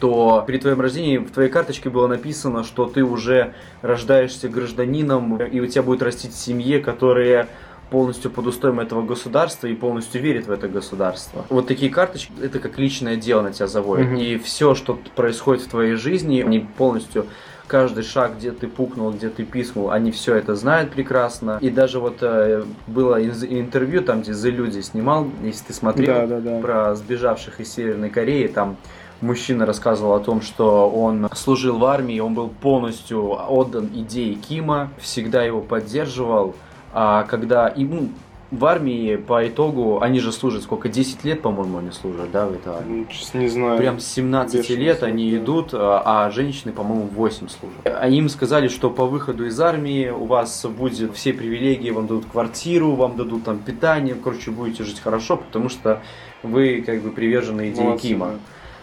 то 0.00 0.44
при 0.46 0.58
твоем 0.58 0.80
рождении 0.80 1.18
в 1.18 1.30
твоей 1.30 1.50
карточке 1.50 1.90
было 1.90 2.06
написано, 2.06 2.62
что 2.62 2.86
ты 2.86 3.02
уже 3.02 3.54
рождаешься 3.82 4.48
гражданином, 4.48 5.42
и 5.42 5.60
у 5.60 5.66
тебя 5.66 5.82
будет 5.82 6.02
растить 6.02 6.34
семье, 6.34 6.78
которая 6.78 7.48
полностью 7.90 8.30
под 8.30 8.46
устоем 8.46 8.80
этого 8.80 9.02
государства 9.02 9.66
и 9.66 9.74
полностью 9.74 10.20
верит 10.20 10.46
в 10.46 10.50
это 10.50 10.68
государство. 10.68 11.44
Вот 11.48 11.66
такие 11.66 11.90
карточки, 11.90 12.32
это 12.42 12.58
как 12.58 12.78
личное 12.78 13.16
дело 13.16 13.42
на 13.42 13.52
тебя 13.52 13.66
заводит. 13.66 14.08
Мгм. 14.08 14.16
И 14.16 14.38
все, 14.38 14.74
что 14.74 14.98
происходит 15.16 15.64
в 15.64 15.68
твоей 15.68 15.94
жизни, 15.94 16.42
они 16.42 16.60
полностью 16.60 17.26
каждый 17.66 18.02
шаг, 18.02 18.36
где 18.38 18.50
ты 18.50 18.66
пукнул, 18.66 19.12
где 19.12 19.28
ты 19.28 19.44
пискнул, 19.44 19.90
они 19.90 20.10
все 20.10 20.34
это 20.34 20.56
знают 20.56 20.90
прекрасно. 20.90 21.58
И 21.60 21.70
даже 21.70 22.00
вот 22.00 22.18
э, 22.22 22.64
было 22.86 23.22
интервью 23.22 24.02
там, 24.02 24.22
где 24.22 24.32
The 24.32 24.50
Люди 24.50 24.80
снимал, 24.80 25.28
если 25.42 25.66
ты 25.66 25.72
смотрел, 25.74 26.26
Да, 26.26 26.26
да, 26.26 26.40
да. 26.40 26.60
про 26.60 26.94
сбежавших 26.94 27.60
из 27.60 27.72
Северной 27.72 28.10
Кореи, 28.10 28.46
там 28.48 28.76
мужчина 29.20 29.66
рассказывал 29.66 30.14
о 30.14 30.20
том, 30.20 30.40
что 30.40 30.88
он 30.88 31.28
служил 31.34 31.78
в 31.78 31.84
армии, 31.84 32.18
он 32.20 32.34
был 32.34 32.48
полностью 32.48 33.32
отдан 33.32 33.90
идее 33.94 34.34
Кима, 34.34 34.90
всегда 34.98 35.42
его 35.42 35.60
поддерживал, 35.60 36.54
а 36.92 37.24
когда 37.24 37.68
ему 37.68 38.08
в 38.50 38.64
армии 38.64 39.16
по 39.16 39.46
итогу, 39.46 40.00
они 40.00 40.20
же 40.20 40.32
служат 40.32 40.62
сколько, 40.62 40.88
10 40.88 41.22
лет, 41.24 41.42
по-моему, 41.42 41.78
они 41.78 41.90
служат, 41.90 42.30
да, 42.30 42.46
в 42.46 42.54
этой 42.54 42.72
армии? 42.72 43.00
Ну, 43.00 43.06
честно, 43.06 43.38
не 43.38 43.48
знаю. 43.48 43.78
Прям 43.78 44.00
с 44.00 44.06
17 44.06 44.56
Бешеный 44.56 44.84
лет 44.84 45.02
они 45.02 45.30
да. 45.30 45.36
идут, 45.36 45.70
а 45.74 46.02
а 46.04 46.30
женщины, 46.30 46.72
по-моему, 46.72 47.08
8 47.08 47.48
служат. 47.48 47.76
А 47.84 48.08
им 48.08 48.28
сказали, 48.28 48.68
что 48.68 48.88
по 48.88 49.04
выходу 49.04 49.44
из 49.46 49.60
армии 49.60 50.08
у 50.08 50.24
вас 50.24 50.64
будет 50.64 51.14
все 51.14 51.34
привилегии, 51.34 51.90
вам 51.90 52.06
дадут 52.06 52.24
квартиру, 52.24 52.94
вам 52.94 53.16
дадут 53.16 53.44
там 53.44 53.58
питание, 53.58 54.14
короче, 54.14 54.50
будете 54.50 54.84
жить 54.84 55.00
хорошо, 55.00 55.36
потому 55.36 55.68
что 55.68 56.00
вы 56.42 56.82
как 56.84 57.02
бы 57.02 57.10
привержены 57.10 57.70
идее 57.70 57.84
Молодцы, 57.84 58.08
Кима. 58.08 58.26
да. 58.26 58.38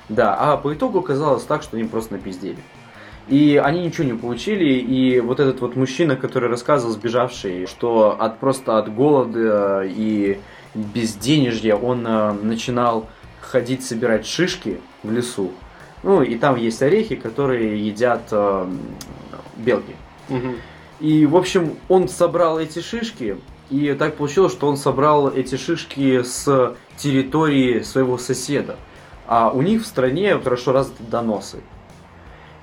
Да, 0.07 0.35
а 0.35 0.57
по 0.57 0.71
итогу 0.71 0.99
оказалось 0.99 1.43
так, 1.43 1.63
что 1.63 1.77
они 1.77 1.87
просто 1.87 2.13
напиздели. 2.13 2.59
И 3.27 3.59
они 3.63 3.81
ничего 3.81 4.03
не 4.03 4.13
получили, 4.13 4.73
и 4.73 5.19
вот 5.19 5.39
этот 5.39 5.59
вот 5.61 5.75
мужчина, 5.75 6.15
который 6.15 6.47
рассказывал, 6.47 6.93
сбежавший, 6.93 7.65
что 7.65 8.15
от 8.19 8.39
просто 8.39 8.77
от 8.77 8.93
голода 8.93 9.83
и 9.83 10.39
безденежья 10.75 11.75
он 11.75 12.05
э, 12.05 12.33
начинал 12.33 13.09
ходить 13.41 13.83
собирать 13.83 14.27
шишки 14.27 14.79
в 15.01 15.11
лесу. 15.11 15.51
Ну, 16.03 16.21
и 16.21 16.35
там 16.35 16.55
есть 16.55 16.83
орехи, 16.83 17.15
которые 17.15 17.87
едят 17.87 18.27
э, 18.31 18.67
белки. 19.57 19.95
Мгм. 20.29 20.55
И, 20.99 21.25
в 21.25 21.35
общем, 21.35 21.75
он 21.89 22.07
собрал 22.07 22.59
эти 22.59 22.79
шишки, 22.79 23.37
и 23.71 23.93
так 23.97 24.15
получилось, 24.15 24.51
что 24.53 24.67
он 24.67 24.77
собрал 24.77 25.29
эти 25.29 25.55
шишки 25.55 26.21
с 26.21 26.75
территории 26.97 27.81
своего 27.81 28.19
соседа. 28.19 28.75
А 29.27 29.49
у 29.49 29.63
них 29.63 29.81
в 29.81 29.85
стране 29.85 30.37
хорошо 30.37 30.71
развиты 30.71 31.03
доносы. 31.03 31.57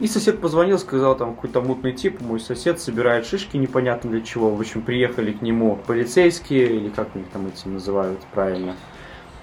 И 0.03 0.09
сосед 0.09 0.41
позвонил, 0.41 0.81
сказал, 0.81 1.17
там 1.17 1.37
какой-то 1.37 1.61
мутный 1.61 1.93
тип, 1.93 2.21
мой 2.21 2.41
сосед 2.41 2.81
собирает 2.81 3.25
шишки 3.25 3.57
непонятно 3.57 4.11
для 4.11 4.21
чего. 4.21 4.53
В 4.53 4.59
общем, 4.59 4.83
приехали 4.83 5.31
к 5.31 5.43
нему 5.43 5.79
полицейские, 5.87 6.75
или 6.75 6.89
как 6.89 7.15
у 7.15 7.19
них 7.21 7.29
там 7.29 7.47
эти 7.47 7.69
называют 7.69 8.19
правильно, 8.35 8.75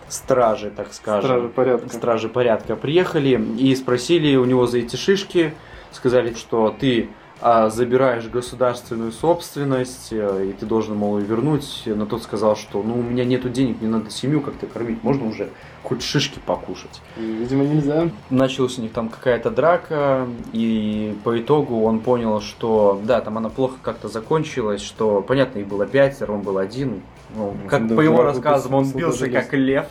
стражи, 0.10 0.70
так 0.70 0.92
скажем. 0.92 1.30
Стражи 1.30 1.48
порядка. 1.48 1.89
Стражи 1.89 2.28
порядка 2.28 2.75
приехали 2.75 3.42
и 3.58 3.74
спросили 3.74 4.36
у 4.36 4.44
него 4.44 4.68
за 4.68 4.80
эти 4.80 4.98
шишки, 4.98 5.54
сказали, 5.94 6.34
что 6.34 6.75
ты 6.78 7.08
забираешь 7.41 8.27
государственную 8.27 9.12
собственность, 9.12 10.10
э, 10.12 10.50
и 10.50 10.53
ты 10.53 10.65
должен, 10.65 10.98
мол, 10.98 11.19
ее 11.19 11.25
вернуть. 11.25 11.84
Но 11.86 12.05
тот 12.05 12.24
сказал, 12.24 12.55
что 12.55 12.84
ну 12.84 13.00
у 13.00 13.01
меня 13.01 13.24
нету 13.24 13.50
денег, 13.50 13.77
мне 13.79 13.89
надо 13.89 14.10
семью 14.10 14.41
как-то 14.41 14.67
кормить, 14.67 15.03
можно 15.03 15.27
уже 15.27 15.50
хоть 15.84 16.03
шишки 16.03 16.39
покушать. 16.46 17.01
Видимо, 17.17 17.63
нельзя. 17.63 18.10
Началась 18.29 18.77
у 18.77 18.81
них 18.81 18.91
там 18.91 19.10
какая-то 19.10 19.51
драка, 19.51 20.27
и 20.51 21.17
по 21.24 21.39
итогу 21.39 21.84
он 21.84 22.00
понял, 22.00 22.41
что 22.41 23.01
да, 23.03 23.22
там 23.22 23.38
она 23.38 23.50
плохо 23.50 23.75
как-то 23.81 24.10
закончилась, 24.10 24.81
что, 24.81 25.22
понятно, 25.22 25.60
их 25.60 25.67
было 25.67 25.86
пятеро, 25.86 26.34
он 26.34 26.41
был 26.41 26.58
один. 26.58 27.01
Ну, 27.36 27.55
как 27.67 27.88
Да, 27.88 27.96
по 27.96 28.01
его 28.01 28.24
рассказам, 28.24 28.74
он 28.74 28.91
бился 28.91 29.29
как 29.29 29.53
лев. 29.53 29.88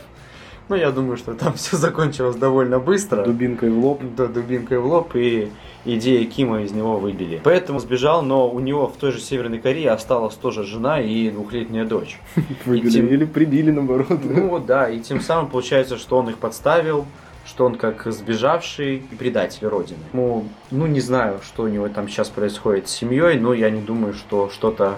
Но 0.69 0.75
я 0.75 0.91
думаю, 0.91 1.17
что 1.17 1.33
там 1.33 1.53
все 1.55 1.75
закончилось 1.77 2.35
довольно 2.35 2.79
быстро. 2.79 3.23
Дубинкой 3.25 3.71
в 3.71 3.77
лоб. 3.79 4.01
Да, 4.15 4.27
дубинкой 4.27 4.77
в 4.79 4.85
лоб, 4.85 5.15
и 5.15 5.49
идеи 5.85 6.23
Кима 6.25 6.61
из 6.61 6.71
него 6.71 6.97
выбили. 6.97 7.41
Поэтому 7.43 7.79
сбежал, 7.79 8.21
но 8.21 8.49
у 8.49 8.59
него 8.59 8.87
в 8.87 8.95
той 8.97 9.11
же 9.11 9.19
Северной 9.19 9.59
Корее 9.59 9.91
осталась 9.91 10.35
тоже 10.35 10.63
жена 10.63 11.01
и 11.01 11.29
двухлетняя 11.31 11.85
дочь. 11.85 12.19
Выбили. 12.65 12.89
тем- 12.91 13.07
Или 13.07 13.25
прибили, 13.25 13.71
наоборот. 13.71 14.07
Ну 14.23 14.59
да, 14.59 14.89
и 14.89 14.99
тем 14.99 15.21
самым 15.21 15.49
получается, 15.49 15.97
что 15.97 16.17
он 16.17 16.29
их 16.29 16.37
подставил, 16.37 17.05
что 17.45 17.65
он 17.65 17.75
как 17.75 18.05
сбежавший 18.11 19.01
предатель 19.17 19.65
Родины. 19.67 19.99
Ну, 20.13 20.45
ну, 20.69 20.85
не 20.85 20.99
знаю, 20.99 21.39
что 21.43 21.63
у 21.63 21.67
него 21.67 21.89
там 21.89 22.07
сейчас 22.07 22.29
происходит 22.29 22.87
с 22.87 22.91
семьей, 22.91 23.39
но 23.39 23.53
я 23.53 23.71
не 23.71 23.81
думаю, 23.81 24.13
что 24.13 24.49
что-то 24.51 24.97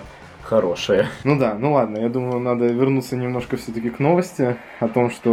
хорошее. 0.51 1.07
Ну 1.23 1.39
да, 1.39 1.55
ну 1.57 1.71
ладно, 1.71 1.97
я 1.99 2.09
думаю, 2.09 2.39
надо 2.41 2.65
вернуться 2.65 3.15
немножко 3.15 3.55
все-таки 3.55 3.89
к 3.89 3.99
новости 3.99 4.57
о 4.81 4.89
том, 4.89 5.09
что 5.09 5.29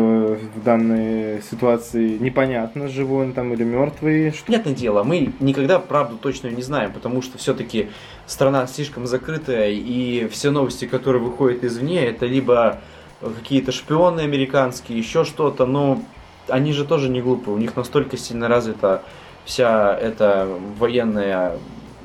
в 0.54 0.62
данной 0.62 1.42
ситуации 1.42 2.16
непонятно, 2.18 2.87
живой 2.87 3.26
он 3.26 3.32
там 3.32 3.52
или 3.52 3.64
мертвый. 3.64 4.30
Что- 4.30 4.46
Понятное 4.46 4.75
дело, 4.75 5.02
мы 5.02 5.32
никогда 5.40 5.80
правду 5.80 6.16
точно 6.16 6.48
не 6.48 6.62
знаем, 6.62 6.92
потому 6.92 7.20
что 7.20 7.37
все-таки 7.37 7.88
страна 8.26 8.68
слишком 8.68 9.08
закрытая, 9.08 9.70
и 9.72 10.28
все 10.28 10.52
новости, 10.52 10.84
которые 10.84 11.20
выходят 11.20 11.64
извне, 11.64 12.06
это 12.06 12.26
либо 12.26 12.78
какие-то 13.20 13.72
шпионы 13.72 14.20
американские, 14.20 14.98
еще 14.98 15.25
что-то, 15.25 15.66
но 15.66 16.00
они 16.46 16.72
же 16.72 16.84
тоже 16.84 17.08
не 17.08 17.20
глупые, 17.20 17.56
у 17.56 17.58
них 17.58 17.75
настолько 17.75 18.16
сильно 18.16 18.46
развита 18.46 19.02
вся 19.44 19.98
эта 19.98 20.46
военная 20.78 21.58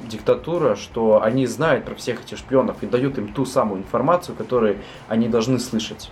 диктатура, 0.04 0.76
что 0.76 1.22
они 1.24 1.48
знают 1.48 1.86
про 1.86 1.96
всех 1.96 2.24
этих 2.24 2.38
шпионов 2.38 2.78
и 2.82 2.86
дают 2.86 3.18
им 3.18 3.28
ту 3.30 3.46
самую 3.46 3.82
информацию, 3.82 4.36
которую 4.36 4.78
они 5.08 5.28
должны 5.28 5.60
слышать. 5.60 6.12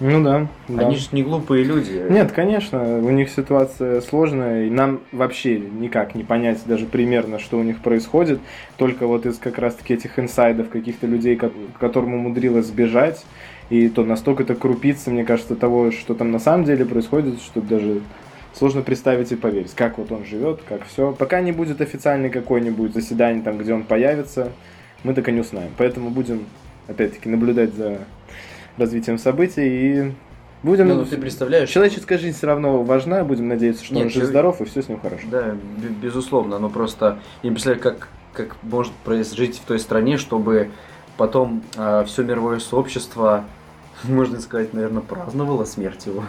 Ну 0.00 0.22
да. 0.24 0.48
да. 0.66 0.86
Они 0.86 0.96
же 0.96 1.06
не 1.12 1.22
глупые 1.22 1.62
люди. 1.62 2.04
Нет, 2.10 2.32
конечно, 2.32 2.98
у 2.98 3.10
них 3.10 3.30
ситуация 3.30 4.00
сложная, 4.00 4.66
и 4.66 4.70
нам 4.70 5.00
вообще 5.12 5.58
никак 5.58 6.16
не 6.16 6.24
понять 6.24 6.62
даже 6.66 6.86
примерно, 6.86 7.38
что 7.38 7.58
у 7.58 7.62
них 7.62 7.78
происходит, 7.78 8.40
только 8.76 9.06
вот 9.06 9.24
из 9.24 9.38
как 9.38 9.58
раз-таки 9.58 9.94
этих 9.94 10.18
инсайдов 10.18 10.68
каких-то 10.68 11.06
людей, 11.06 11.36
ко- 11.36 11.52
которым 11.78 12.14
умудрилось 12.14 12.66
сбежать, 12.66 13.24
и 13.70 13.88
то 13.88 14.04
настолько 14.04 14.42
это 14.42 14.56
крупица, 14.56 15.10
мне 15.10 15.24
кажется, 15.24 15.54
того, 15.54 15.92
что 15.92 16.14
там 16.14 16.32
на 16.32 16.40
самом 16.40 16.64
деле 16.64 16.84
происходит, 16.84 17.40
что 17.40 17.60
даже 17.60 18.00
сложно 18.54 18.82
представить 18.82 19.32
и 19.32 19.36
поверить, 19.36 19.74
как 19.74 19.98
вот 19.98 20.12
он 20.12 20.24
живет, 20.24 20.60
как 20.68 20.86
все. 20.86 21.12
Пока 21.12 21.40
не 21.40 21.52
будет 21.52 21.80
официальный 21.80 22.30
какой-нибудь 22.30 22.94
заседание 22.94 23.42
там, 23.42 23.58
где 23.58 23.74
он 23.74 23.84
появится, 23.84 24.52
мы 25.02 25.12
так 25.14 25.28
и 25.28 25.32
не 25.32 25.40
узнаем. 25.40 25.70
Поэтому 25.76 26.10
будем, 26.10 26.44
опять-таки, 26.88 27.28
наблюдать 27.28 27.74
за 27.74 27.98
развитием 28.76 29.18
событий 29.18 29.66
и 29.66 30.12
будем... 30.62 30.88
Ну, 30.88 30.94
ну, 30.96 31.04
ты 31.04 31.16
представляешь, 31.16 31.68
Человеческая 31.68 32.18
жизнь 32.18 32.36
все 32.36 32.46
равно 32.46 32.82
важна, 32.82 33.24
будем 33.24 33.48
надеяться, 33.48 33.84
что 33.84 33.94
Нет, 33.94 34.04
он 34.04 34.10
жив 34.10 34.22
чело- 34.22 34.28
здоров 34.30 34.60
и 34.60 34.64
все 34.64 34.82
с 34.82 34.88
ним 34.88 35.00
хорошо. 35.00 35.26
Да, 35.30 35.50
бе- 35.76 35.88
безусловно, 35.88 36.58
но 36.58 36.68
просто 36.70 37.18
я 37.42 37.50
не 37.50 37.54
представляю, 37.54 37.82
как, 37.82 38.08
как 38.32 38.56
может 38.62 38.92
произойти 39.04 39.60
в 39.60 39.66
той 39.66 39.78
стране, 39.78 40.16
чтобы 40.16 40.70
потом 41.16 41.62
все 42.06 42.22
мировое 42.22 42.58
сообщество, 42.60 43.44
можно 44.04 44.40
сказать, 44.40 44.72
наверное, 44.74 45.02
праздновало 45.02 45.64
смерть 45.64 46.06
его. 46.06 46.24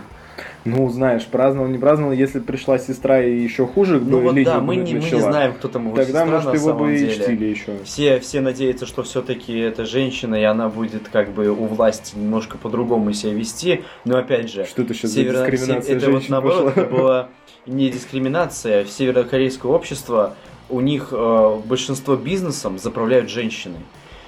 Ну, 0.66 0.90
знаешь, 0.90 1.26
праздновал, 1.26 1.70
не 1.70 1.78
праздновал, 1.78 2.12
если 2.14 2.40
пришла 2.40 2.78
сестра 2.80 3.22
и 3.24 3.38
еще 3.38 3.66
хуже 3.68 4.00
Ну 4.00 4.18
бы 4.18 4.22
вот 4.22 4.44
да, 4.44 4.60
мы 4.60 4.76
не, 4.76 4.82
мы 4.82 4.88
не 4.88 4.94
начала, 4.96 5.22
знаем, 5.22 5.54
кто 5.54 5.68
там 5.68 5.86
его 5.88 5.96
Тогда, 5.96 6.22
сестра 6.24 6.26
может, 6.26 6.46
на 6.52 6.56
его 6.56 6.66
самом 6.70 6.84
бы 6.84 6.96
и 6.96 6.98
деле. 6.98 7.14
чтили 7.16 7.46
еще. 7.46 7.72
Все, 7.84 8.20
все 8.20 8.42
надеются, 8.42 8.86
что 8.86 9.04
все-таки 9.04 9.58
это 9.58 9.86
женщина, 9.86 10.36
и 10.36 10.44
она 10.44 10.68
будет 10.70 11.08
как 11.10 11.32
бы 11.32 11.50
у 11.50 11.66
власти 11.66 12.16
немножко 12.18 12.58
по-другому 12.58 13.14
себя 13.14 13.34
вести. 13.34 13.84
Но 14.04 14.18
опять 14.18 14.52
же, 14.52 14.66
Что 14.66 14.82
это 14.82 14.94
сейчас 14.94 15.12
за 15.12 15.22
Северо- 15.22 15.50
дискриминация 15.52 15.98
это 15.98 16.12
вот 16.12 16.30
наоборот, 16.30 16.66
пошла? 16.66 16.82
это 16.84 16.92
была 16.94 17.30
не 17.66 17.90
дискриминация. 17.90 18.84
В 18.86 18.90
северокорейское 18.90 19.72
общество 19.72 20.36
у 20.70 20.82
них 20.82 21.10
э, 21.12 21.58
большинство 21.66 22.16
бизнесом 22.16 22.80
заправляют 22.80 23.30
женщины. 23.30 23.76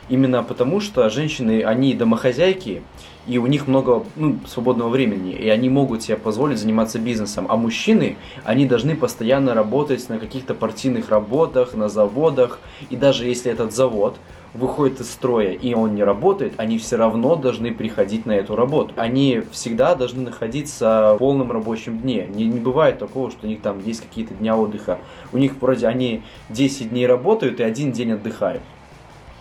Именно 0.10 0.42
потому, 0.44 0.80
что 0.80 1.10
женщины, 1.10 1.64
они 1.64 1.94
домохозяйки, 1.94 2.82
и 3.28 3.38
у 3.38 3.48
них 3.48 3.68
много 3.68 4.04
ну, 4.16 4.38
свободного 4.48 4.90
времени, 4.90 5.34
и 5.34 5.50
они 5.50 5.70
могут 5.70 6.04
себе 6.04 6.18
позволить 6.18 6.60
заниматься 6.60 7.00
бизнесом. 7.00 7.46
А 7.50 7.58
мужчины, 7.58 8.18
они 8.44 8.66
должны 8.66 8.96
постоянно 8.96 9.54
работать 9.54 10.08
на 10.10 10.18
каких-то 10.18 10.54
партийных 10.54 11.10
работах, 11.10 11.74
на 11.74 11.90
заводах, 11.90 12.60
и 12.90 12.96
даже 12.96 13.26
если 13.26 13.52
этот 13.52 13.74
завод 13.74 14.18
выходит 14.54 15.02
из 15.02 15.12
строя 15.12 15.52
и 15.52 15.74
он 15.74 15.96
не 15.96 16.04
работает, 16.04 16.54
они 16.58 16.78
все 16.78 16.96
равно 16.96 17.36
должны 17.36 17.74
приходить 17.74 18.26
на 18.26 18.32
эту 18.32 18.56
работу. 18.56 18.94
Они 18.98 19.44
всегда 19.52 19.96
должны 19.96 20.24
находиться 20.24 21.14
в 21.14 21.18
полном 21.18 21.52
рабочем 21.52 22.00
дне. 22.00 22.28
Не, 22.28 22.46
не 22.46 22.60
бывает 22.60 22.98
такого, 22.98 23.30
что 23.30 23.46
у 23.46 23.50
них 23.50 23.62
там 23.62 23.80
есть 23.86 24.02
какие-то 24.02 24.34
дня 24.34 24.58
отдыха. 24.58 25.00
У 25.32 25.38
них 25.38 25.54
вроде 25.60 25.88
они 25.88 26.24
10 26.50 26.90
дней 26.90 27.06
работают 27.06 27.60
и 27.60 27.64
один 27.64 27.92
день 27.92 28.14
отдыхают. 28.14 28.62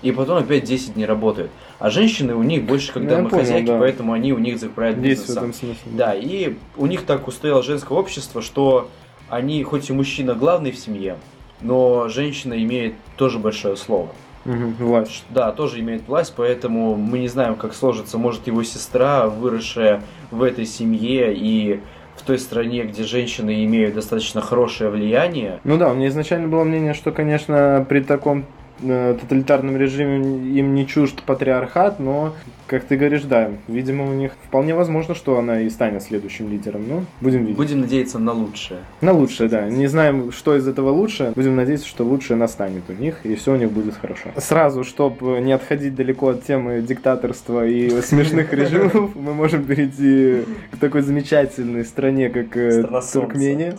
И 0.03 0.13
потом 0.13 0.39
опять 0.39 0.65
10 0.65 0.95
дней 0.95 1.07
работают. 1.07 1.51
А 1.79 1.91
женщины 1.91 2.35
у 2.35 2.43
них 2.43 2.65
больше 2.65 2.93
как 2.93 3.03
я 3.03 3.09
домохозяйки, 3.09 3.67
понял, 3.67 3.79
да. 3.79 3.79
поэтому 3.79 4.13
они 4.13 4.33
у 4.33 4.39
них 4.39 4.59
заправляют 4.59 4.99
этом 5.31 5.53
смысл. 5.53 5.81
Да, 5.87 6.15
и 6.15 6.55
у 6.77 6.87
них 6.87 7.03
так 7.03 7.27
устояло 7.29 7.63
женское 7.63 7.97
общество, 7.97 8.43
что 8.43 8.91
они, 9.29 9.63
хоть 9.63 9.91
и 9.91 9.93
мужчина 9.93 10.35
главный 10.35 10.71
в 10.71 10.79
семье, 10.79 11.17
но 11.61 12.09
женщина 12.09 12.63
имеет 12.63 12.95
тоже 13.17 13.39
большое 13.39 13.77
слово. 13.77 14.11
Мгм, 14.45 14.77
власть. 14.79 15.25
Да, 15.31 15.51
тоже 15.51 15.81
имеет 15.81 16.07
власть, 16.07 16.33
поэтому 16.37 16.95
мы 16.95 17.19
не 17.19 17.29
знаем, 17.29 17.57
как 17.57 17.75
сложится. 17.75 18.17
Может, 18.17 18.47
его 18.47 18.63
сестра, 18.63 19.27
выросшая 19.27 20.03
в 20.31 20.43
этой 20.43 20.67
семье 20.67 21.35
и 21.35 21.81
в 22.15 22.23
той 22.23 22.39
стране, 22.39 22.85
где 22.85 23.03
женщины 23.03 23.65
имеют 23.65 23.95
достаточно 23.95 24.41
хорошее 24.41 24.91
влияние, 24.91 25.61
Ну 25.65 25.77
да, 25.77 25.91
у 25.91 25.95
меня 25.95 26.09
изначально 26.09 26.49
было 26.49 26.65
мнение, 26.65 26.95
что, 26.95 27.11
конечно, 27.11 27.85
при 27.89 28.01
таком 28.01 28.47
тоталитарном 28.81 29.77
режиме 29.77 30.19
им 30.59 30.75
не 30.75 30.87
чужд 30.87 31.23
патриархат, 31.23 31.99
но, 31.99 32.35
как 32.67 32.85
ты 32.85 32.97
говоришь, 32.97 33.23
да, 33.23 33.51
видимо, 33.69 34.05
у 34.05 34.13
них 34.13 34.33
вполне 34.47 34.75
возможно, 34.75 35.15
что 35.15 35.39
она 35.39 35.63
и 35.63 35.71
станет 35.71 36.03
следующим 36.03 36.51
лидером. 36.51 36.85
Ну, 36.89 37.05
будем 37.21 37.41
видеть. 37.41 37.57
будем 37.57 37.81
надеяться 37.81 38.19
на 38.19 38.33
лучшее. 38.33 38.81
На 39.01 39.13
лучшее, 39.13 39.49
да. 39.49 39.69
Не 39.69 39.87
знаем, 39.87 40.33
что 40.33 40.57
из 40.57 40.69
этого 40.69 40.91
лучше. 40.91 41.33
Будем 41.35 41.57
надеяться, 41.57 41.87
что 41.87 42.05
лучшее 42.05 42.37
настанет 42.37 42.83
у 42.89 42.93
них, 42.93 43.25
и 43.25 43.35
все 43.35 43.55
у 43.55 43.57
них 43.57 43.71
будет 43.71 43.95
хорошо. 43.95 44.31
Сразу, 44.37 44.85
чтобы 44.85 45.41
не 45.41 45.53
отходить 45.53 45.95
далеко 45.95 46.29
от 46.29 46.45
темы 46.45 46.83
диктаторства 46.83 47.67
и 47.67 47.89
смешных 48.03 48.53
режимов, 48.53 49.15
мы 49.15 49.35
можем 49.35 49.65
перейти 49.65 50.45
к 50.71 50.79
такой 50.79 51.03
замечательной 51.03 51.85
стране, 51.85 52.29
как 52.29 52.57
э, 52.57 52.83
Туркмения. 53.13 53.75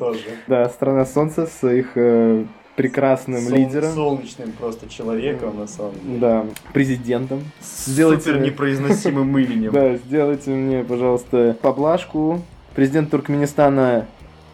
Да, 0.48 0.68
страна 0.70 1.06
солнца 1.06 1.48
с 1.48 1.68
их 1.68 1.92
э, 1.96 2.46
прекрасным 2.78 3.42
Сол- 3.42 3.58
лидером. 3.58 3.92
Солнечным 3.94 4.52
просто 4.54 4.88
человеком, 4.88 5.60
на 5.60 5.68
самом 5.68 5.96
деле. 6.04 6.20
Да, 6.20 6.46
президентом. 6.72 7.42
С 7.60 7.88
Сделайте 7.88 8.24
супер 8.26 8.40
мне- 8.40 8.50
непроизносимым 8.52 9.38
именем. 9.38 9.72
Да, 9.74 9.98
сделайте 9.98 10.52
мне, 10.52 10.84
пожалуйста, 10.86 11.58
поблажку. 11.62 12.42
Президент 12.76 13.10
Туркменистана 13.10 14.06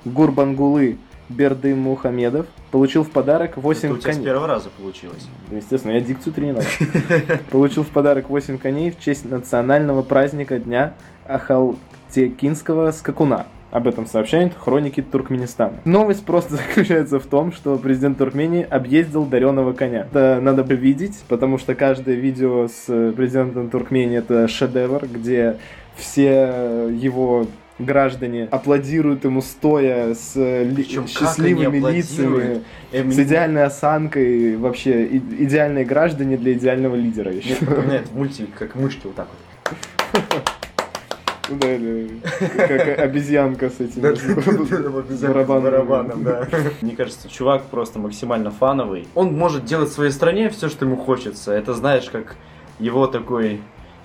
Гурбангулы 0.06 0.98
Бердым 1.30 1.80
Мухамедов 1.80 2.46
получил 2.72 3.04
в 3.04 3.12
подарок 3.12 3.52
Это 3.52 3.62
8 3.62 3.92
у 3.92 3.98
тебя 3.98 4.12
с 4.12 4.16
коней. 4.16 4.26
первого 4.26 4.48
раза 4.48 4.70
получилось. 4.70 5.28
Да, 5.50 5.58
Естественно, 5.58 5.92
я 5.94 6.00
дикцию 6.02 6.34
тренировал. 6.34 6.64
Получил 7.52 7.84
в 7.84 7.88
подарок 7.90 8.30
8 8.30 8.58
коней 8.58 8.92
в 8.92 9.00
честь 9.00 9.30
национального 9.30 10.02
праздника 10.02 10.60
Дня 10.60 10.94
Ахалтекинского 11.28 12.92
скакуна. 12.92 13.48
Об 13.74 13.88
этом 13.88 14.06
сообщают 14.06 14.54
хроники 14.56 15.02
Туркменистана. 15.02 15.78
Новость 15.84 16.24
просто 16.26 16.56
заключается 16.76 17.20
в 17.20 17.26
том, 17.26 17.52
что 17.52 17.76
президент 17.80 18.20
Туркмении 18.20 18.62
объездил 18.70 19.26
дареного 19.26 19.74
коня. 19.74 20.06
Это 20.12 20.40
надо 20.40 20.64
бы 20.64 20.76
видеть, 20.76 21.24
потому 21.28 21.58
что 21.58 21.74
каждое 21.74 22.14
видео 22.14 22.68
с 22.68 22.86
президентом 23.14 23.72
Туркмении 23.72 24.20
это 24.20 24.48
шедевр, 24.48 25.08
где 25.08 25.58
все 25.96 26.88
его 26.96 27.48
граждане 27.80 28.48
аплодируют 28.52 29.24
ему 29.24 29.42
стоя 29.42 30.14
с 30.14 30.34
Причем 30.36 31.08
счастливыми 31.08 31.78
лицами, 31.78 32.28
аплодируют? 32.28 32.64
Эм, 32.92 33.12
с 33.12 33.18
идеальной 33.18 33.64
осанкой, 33.64 34.56
вообще 34.56 35.06
и- 35.06 35.46
идеальные 35.46 35.84
граждане 35.86 36.38
для 36.38 36.54
идеального 36.54 36.96
лидера 36.96 37.32
еще. 37.34 37.56
Мне 37.62 37.70
напоминает 37.72 38.12
мультик, 38.14 38.50
как 38.54 38.76
мышки 38.76 39.08
вот 39.08 39.16
так 39.16 39.28
вот. 39.64 40.44
Ну 41.50 41.58
да, 41.58 41.74
или 41.76 42.22
как 42.56 43.00
обезьянка 43.00 43.70
с 43.70 43.80
этим 43.80 44.02
барабаном. 45.46 46.24
да. 46.24 46.48
Мне 46.82 46.96
кажется, 46.96 47.30
чувак 47.30 47.64
просто 47.66 48.00
максимально 48.00 48.52
фановый. 48.52 49.08
Он 49.14 49.34
может 49.34 49.66
делать 49.66 49.90
в 49.90 49.94
своей 49.94 50.12
стране 50.12 50.50
все, 50.50 50.70
что 50.70 50.86
ему 50.86 50.96
хочется. 50.96 51.52
Это 51.52 51.74
знаешь, 51.74 52.10
как 52.10 52.36
его 52.80 53.08
такой 53.08 53.62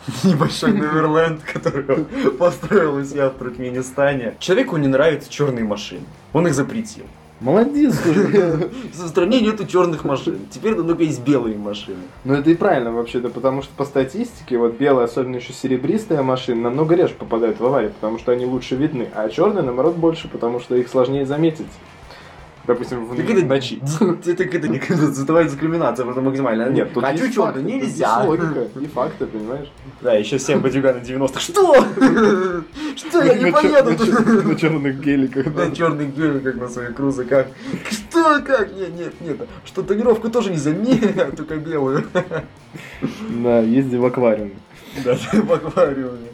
небольшой 0.24 0.72
Неверленд, 0.72 1.42
который 1.42 2.04
построил 2.38 2.96
у 2.96 3.04
себя 3.04 3.30
в 3.30 3.34
Туркменистане. 3.34 4.34
Человеку 4.38 4.76
не 4.76 4.88
нравятся 4.88 5.30
черные 5.30 5.64
машины. 5.64 6.02
Он 6.32 6.46
их 6.46 6.54
запретил. 6.54 7.04
Молодец, 7.40 7.94
слушай. 8.02 8.68
В 8.92 9.08
стране 9.08 9.40
нету 9.40 9.64
черных 9.64 10.04
машин. 10.04 10.40
Теперь 10.50 10.74
только 10.74 11.04
есть 11.04 11.22
белые 11.22 11.56
машины. 11.56 11.98
Ну 12.24 12.34
это 12.34 12.50
и 12.50 12.54
правильно 12.54 12.90
вообще-то, 12.92 13.28
потому 13.28 13.62
что 13.62 13.72
по 13.76 13.84
статистике 13.84 14.58
вот 14.58 14.76
белая, 14.76 15.04
особенно 15.04 15.36
еще 15.36 15.52
серебристая 15.52 16.22
машина, 16.22 16.62
намного 16.62 16.96
реже 16.96 17.14
попадают 17.14 17.60
в 17.60 17.64
аварии, 17.64 17.88
потому 17.88 18.18
что 18.18 18.32
они 18.32 18.44
лучше 18.44 18.74
видны, 18.74 19.08
а 19.14 19.28
черные, 19.28 19.62
наоборот, 19.62 19.94
больше, 19.94 20.28
потому 20.28 20.58
что 20.58 20.74
их 20.74 20.88
сложнее 20.88 21.26
заметить. 21.26 21.68
Допустим, 22.68 23.06
в 23.06 23.16
Так 23.16 23.30
это 23.30 23.46
ночи. 23.46 23.80
Это 24.26 24.42
это 24.44 24.68
не 24.68 24.78
цветовая 24.78 25.44
дискриминация, 25.44 26.04
просто 26.04 26.20
максимально. 26.20 26.68
Нет, 26.68 26.92
тут 26.92 27.02
Хочу 27.02 27.32
тут 27.32 27.62
нельзя. 27.62 28.22
логика 28.24 28.68
и 28.80 28.86
факты, 28.86 29.24
понимаешь? 29.24 29.72
Да, 30.02 30.12
еще 30.12 30.36
всем 30.36 30.60
бандюганы 30.60 30.98
90-х. 30.98 31.40
Что? 31.40 31.74
Что? 32.96 33.22
Я 33.22 33.38
не 33.38 33.50
поеду 33.50 33.90
на 33.90 33.94
чер- 33.94 34.42
На 34.48 34.54
черных 34.54 35.00
геликах, 35.00 35.54
да. 35.54 35.64
На 35.64 35.74
черный 35.74 36.06
гель, 36.08 36.40
как 36.40 36.56
на 36.56 36.68
своих 36.68 36.94
крузаках. 36.94 37.46
Что? 37.90 38.42
Как? 38.42 38.70
Нет, 38.76 38.90
нет, 38.98 39.14
нет. 39.22 39.48
Что 39.64 39.82
тонировку 39.82 40.28
тоже 40.28 40.50
нельзя. 40.50 40.72
Нет, 40.72 41.36
только 41.38 41.56
белую. 41.56 42.04
Да, 43.30 43.60
езди 43.60 43.96
в 43.96 44.04
аквариуме. 44.04 44.56
Да, 45.06 45.14
в 45.14 45.52
аквариуме. 45.52 46.28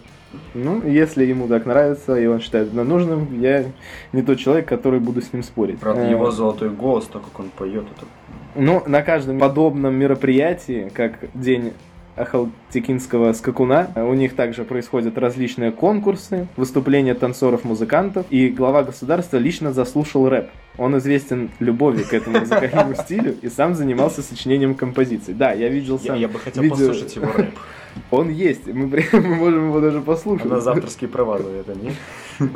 Ну, 0.54 0.82
если 0.86 1.24
ему 1.24 1.48
так 1.48 1.66
нравится, 1.66 2.16
и 2.16 2.26
он 2.26 2.40
считает 2.40 2.68
это 2.68 2.84
нужным, 2.84 3.40
я 3.40 3.64
не 4.12 4.22
тот 4.22 4.38
человек, 4.38 4.66
который 4.68 5.00
буду 5.00 5.20
с 5.22 5.32
ним 5.32 5.42
спорить. 5.42 5.78
Правда, 5.78 6.02
Э, 6.02 6.10
его 6.10 6.30
золотой 6.30 6.70
голос, 6.70 7.04
то, 7.06 7.18
как 7.20 7.38
он 7.38 7.50
поет, 7.50 7.84
это... 7.96 8.06
Ну, 8.54 8.82
на 8.86 9.02
каждом 9.02 9.38
подобном 9.38 9.94
мероприятии, 9.94 10.90
как 10.94 11.18
День 11.34 11.72
Ахалтекинского 12.16 13.32
скакуна, 13.32 13.88
у 13.96 14.14
них 14.14 14.36
также 14.36 14.64
происходят 14.64 15.18
различные 15.18 15.72
конкурсы, 15.72 16.46
выступления 16.56 17.14
танцоров-музыкантов, 17.14 18.26
и 18.30 18.48
глава 18.48 18.84
государства 18.84 19.36
лично 19.38 19.72
заслушал 19.72 20.28
рэп. 20.28 20.48
Он 20.78 20.96
известен 20.98 21.50
любовью 21.58 22.04
к 22.06 22.12
этому 22.12 22.40
музыкальному 22.40 22.94
стилю 22.94 23.36
и 23.42 23.48
сам 23.48 23.74
занимался 23.74 24.22
сочинением 24.22 24.74
композиций. 24.74 25.34
Да, 25.34 25.52
я 25.52 25.68
видел 25.68 25.98
Я, 26.02 26.12
сам. 26.12 26.18
я 26.20 26.28
бы 26.28 26.38
хотел 26.38 26.62
видео. 26.62 26.76
послушать 26.76 27.16
его 27.16 27.26
рэп. 27.32 27.54
Он 28.10 28.28
есть, 28.28 28.66
мы, 28.66 28.86
мы 29.12 29.20
можем 29.20 29.68
его 29.68 29.80
даже 29.80 29.98
А 29.98 30.02
послушать. 30.02 30.46
на 30.46 30.60
завтрашние 30.60 31.08
права 31.08 31.38
за 31.38 31.50
это, 31.50 31.74
нет? 31.74 31.94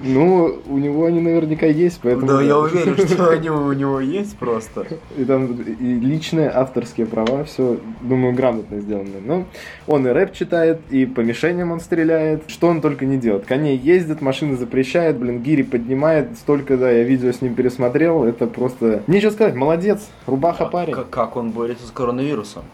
Ну, 0.03 0.61
у 0.67 0.79
него 0.79 1.05
они 1.05 1.21
наверняка 1.21 1.67
есть, 1.67 2.01
поэтому... 2.03 2.27
Да, 2.27 2.43
я 2.43 2.59
уверен, 2.59 2.97
что 2.97 3.29
они 3.31 3.49
у 3.51 3.73
него 3.73 4.01
есть 4.01 4.37
просто. 4.37 4.87
И 5.17 5.25
там 5.25 5.47
и 5.47 5.95
личные 5.95 6.51
авторские 6.51 7.07
права, 7.07 7.45
все, 7.45 7.79
думаю, 8.01 8.35
грамотно 8.35 8.81
сделано. 8.81 9.21
Ну, 9.25 9.45
он 9.87 10.07
и 10.07 10.11
рэп 10.11 10.33
читает, 10.33 10.81
и 10.91 11.07
по 11.07 11.21
мишеням 11.21 11.71
он 11.71 11.81
стреляет. 11.81 12.43
Что 12.49 12.69
он 12.69 12.81
только 12.81 13.07
не 13.07 13.19
делает. 13.19 13.47
Коней 13.47 13.77
ездит, 13.77 14.21
машины 14.21 14.57
запрещает, 14.57 15.17
блин, 15.19 15.43
гири 15.43 15.63
поднимает. 15.63 16.37
Столько, 16.39 16.77
да, 16.77 16.91
я 16.91 17.05
видео 17.05 17.33
с 17.33 17.41
ним 17.41 17.55
пересмотрел. 17.55 18.25
Это 18.25 18.47
просто... 18.47 19.03
Нечего 19.07 19.31
сказать, 19.31 19.55
молодец, 19.55 20.09
рубаха 20.27 20.67
парень. 20.67 20.95
Как, 20.95 21.11
как 21.11 21.37
он 21.37 21.51
борется 21.51 21.87
с 21.87 21.91
коронавирусом? 21.91 22.65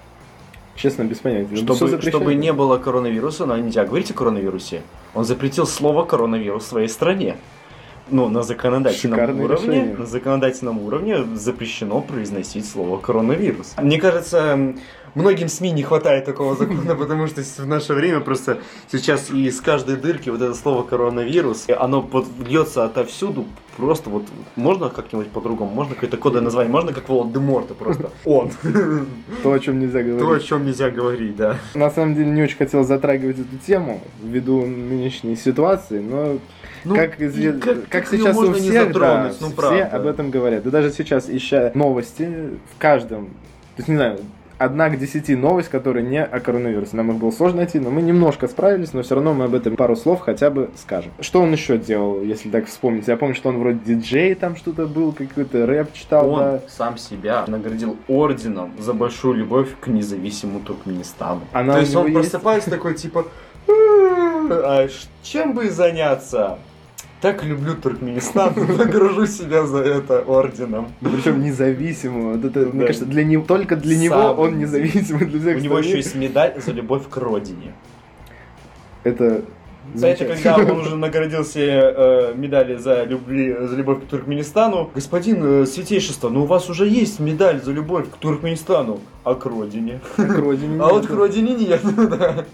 Честно, 0.76 1.04
без 1.04 1.18
понятия. 1.18 1.56
Чтобы, 1.56 2.00
чтобы 2.02 2.34
не 2.34 2.52
было 2.52 2.78
коронавируса, 2.78 3.46
но 3.46 3.56
нельзя 3.56 3.84
говорить 3.84 4.10
о 4.10 4.14
коронавирусе. 4.14 4.82
Он 5.14 5.24
запретил 5.24 5.66
слово 5.66 6.04
коронавирус 6.04 6.64
в 6.64 6.66
своей 6.66 6.88
стране. 6.88 7.37
Ну, 8.10 8.28
на 8.28 8.42
законодательном 8.42 9.18
Шикарное 9.18 9.44
уровне, 9.44 9.76
решение. 9.76 9.96
на 9.96 10.06
законодательном 10.06 10.78
уровне 10.80 11.24
запрещено 11.34 12.02
произносить 12.02 12.68
слово 12.68 12.98
коронавирус. 12.98 13.74
Мне 13.80 13.98
кажется, 13.98 14.74
многим 15.14 15.48
СМИ 15.48 15.72
не 15.72 15.83
хватает 15.83 16.24
такого 16.24 16.55
закона, 16.57 16.94
потому 16.98 17.27
что 17.27 17.42
в 17.42 17.66
наше 17.66 17.94
время 17.94 18.20
просто 18.20 18.59
сейчас 18.90 19.31
из 19.31 19.61
каждой 19.61 19.96
дырки 19.96 20.31
вот 20.31 20.42
это 20.42 20.55
слово 20.55 20.83
коронавирус, 20.83 21.66
оно 21.68 22.03
под- 22.03 22.27
льется 22.48 22.85
отовсюду. 22.85 23.46
Просто 23.77 24.09
вот 24.09 24.22
можно 24.55 24.88
как-нибудь 24.88 25.29
по-другому, 25.31 25.72
можно 25.72 25.94
какое-то 25.94 26.16
кодовое 26.16 26.42
название, 26.44 26.70
можно 26.70 26.92
как 26.92 27.09
Волан-де-Морта 27.09 27.74
просто. 27.74 28.11
Он. 28.24 28.50
То, 29.42 29.53
о 29.53 29.59
чем 29.59 29.81
нельзя 29.81 30.00
говорить. 30.03 30.20
То, 30.20 30.31
о 30.33 30.38
чем 30.40 30.64
нельзя 30.64 30.90
говорить, 30.90 31.35
да. 31.37 31.57
На 31.74 31.90
самом 31.90 32.14
деле 32.14 32.31
не 32.31 32.42
очень 32.42 32.57
хотел 32.57 32.85
затрагивать 32.85 33.38
эту 33.40 33.57
тему 33.66 34.00
ввиду 34.22 34.64
нынешней 34.64 35.35
ситуации, 35.35 35.98
но 35.98 36.38
Ну, 36.85 36.94
как, 36.94 37.16
как- 37.18 37.61
как 37.61 37.88
как 37.88 38.07
сейчас 38.09 38.37
у 38.37 38.53
всех, 38.53 38.92
да, 38.92 39.33
ну, 39.40 39.46
все 39.48 39.57
правда. 39.57 39.87
об 39.87 40.07
этом 40.07 40.31
говорят. 40.31 40.64
И 40.66 40.70
даже 40.70 40.92
сейчас, 40.92 41.29
ища 41.29 41.72
новости, 41.74 42.50
в 42.74 42.79
каждом, 42.79 43.24
то 43.27 43.79
есть, 43.79 43.88
не 43.88 43.96
знаю, 43.96 44.20
одна 44.64 44.88
к 44.90 44.98
десяти 44.98 45.37
новость, 45.37 45.68
которая 45.68 46.03
не 46.05 46.22
о 46.22 46.40
коронавирусе. 46.40 46.96
Нам 46.96 47.11
их 47.12 47.16
было 47.18 47.31
сложно 47.31 47.59
найти, 47.59 47.79
но 47.79 47.90
мы 47.90 48.03
немножко 48.03 48.48
справились, 48.48 48.92
но 48.92 49.03
все 49.03 49.14
равно 49.14 49.35
мы 49.35 49.44
об 49.44 49.55
этом 49.55 49.77
пару 49.77 49.96
слов 49.96 50.20
хотя 50.20 50.50
бы 50.50 50.70
скажем. 50.77 51.12
Что 51.20 51.40
он 51.42 51.53
еще 51.53 51.79
делал, 51.79 52.20
если 52.22 52.48
так 52.50 52.66
вспомнить? 52.66 53.07
Я 53.09 53.16
помню, 53.16 53.35
что 53.35 53.48
он 53.50 53.59
вроде 53.59 53.79
диджей 53.85 54.35
там 54.35 54.57
что-то 54.57 54.87
был, 54.87 55.12
какой-то 55.12 55.66
рэп 55.66 55.92
читал, 55.92 56.31
Он 56.31 56.38
да. 56.38 56.61
сам 56.68 56.98
себя 56.98 57.44
наградил 57.46 57.96
орденом 58.09 58.72
за 58.79 58.92
большую 58.94 59.35
любовь 59.35 59.68
к 59.81 59.87
независимому 59.88 60.61
Туркменистану. 60.61 61.42
Она 61.53 61.74
То 61.74 61.81
есть 61.81 61.94
он 61.94 62.07
есть? 62.07 62.14
просыпается 62.31 62.70
такой 62.70 62.94
типа, 62.94 63.27
а 63.68 64.88
чем 65.22 65.55
бы 65.55 65.70
заняться? 65.70 66.59
Так 67.20 67.42
люблю 67.42 67.74
Туркменистан, 67.74 68.53
награжу 68.77 69.27
себя 69.27 69.66
за 69.66 69.79
это 69.79 70.20
орденом. 70.20 70.88
Причем 71.00 71.42
независимого. 71.42 72.37
Это, 72.37 72.61
мне 72.61 72.81
Да. 72.81 72.87
кажется, 72.87 73.07
для 73.07 73.24
него, 73.24 73.44
только 73.44 73.77
для 73.77 73.96
него 73.96 74.14
Сам. 74.14 74.38
он 74.38 74.59
независимый 74.59 75.27
для 75.27 75.40
всех 75.40 75.57
У 75.57 75.61
него 75.61 75.79
еще 75.79 75.96
есть 75.96 76.14
медаль 76.14 76.55
за 76.64 76.72
любовь 76.72 77.09
к 77.09 77.16
родине. 77.16 77.74
Это 79.05 79.42
Это 79.94 80.24
когда 80.24 80.57
он 80.57 80.81
уже 80.81 80.96
наградил 80.96 81.44
себе 81.44 81.92
э, 81.96 82.33
медали 82.35 82.77
за, 82.77 83.05
любви, 83.05 83.55
за 83.59 83.77
любовь 83.77 84.03
к 84.03 84.07
Туркменистану. 84.07 84.90
Господин 84.94 85.62
э, 85.62 85.66
Святейшество, 85.66 86.29
ну 86.31 86.42
у 86.42 86.46
вас 86.46 86.68
уже 86.70 86.87
есть 86.87 87.20
медаль 87.20 87.62
за 87.62 87.72
любовь 87.72 88.11
к 88.11 88.16
Туркменистану. 88.16 89.00
А 89.24 89.35
к 89.35 89.46
родине? 89.46 90.00
К 90.16 90.38
родине 90.38 90.81
А 90.83 90.88
вот 90.88 91.07
к 91.07 91.11
родине 91.11 91.55
нет. 91.55 91.81
да. 91.96 92.44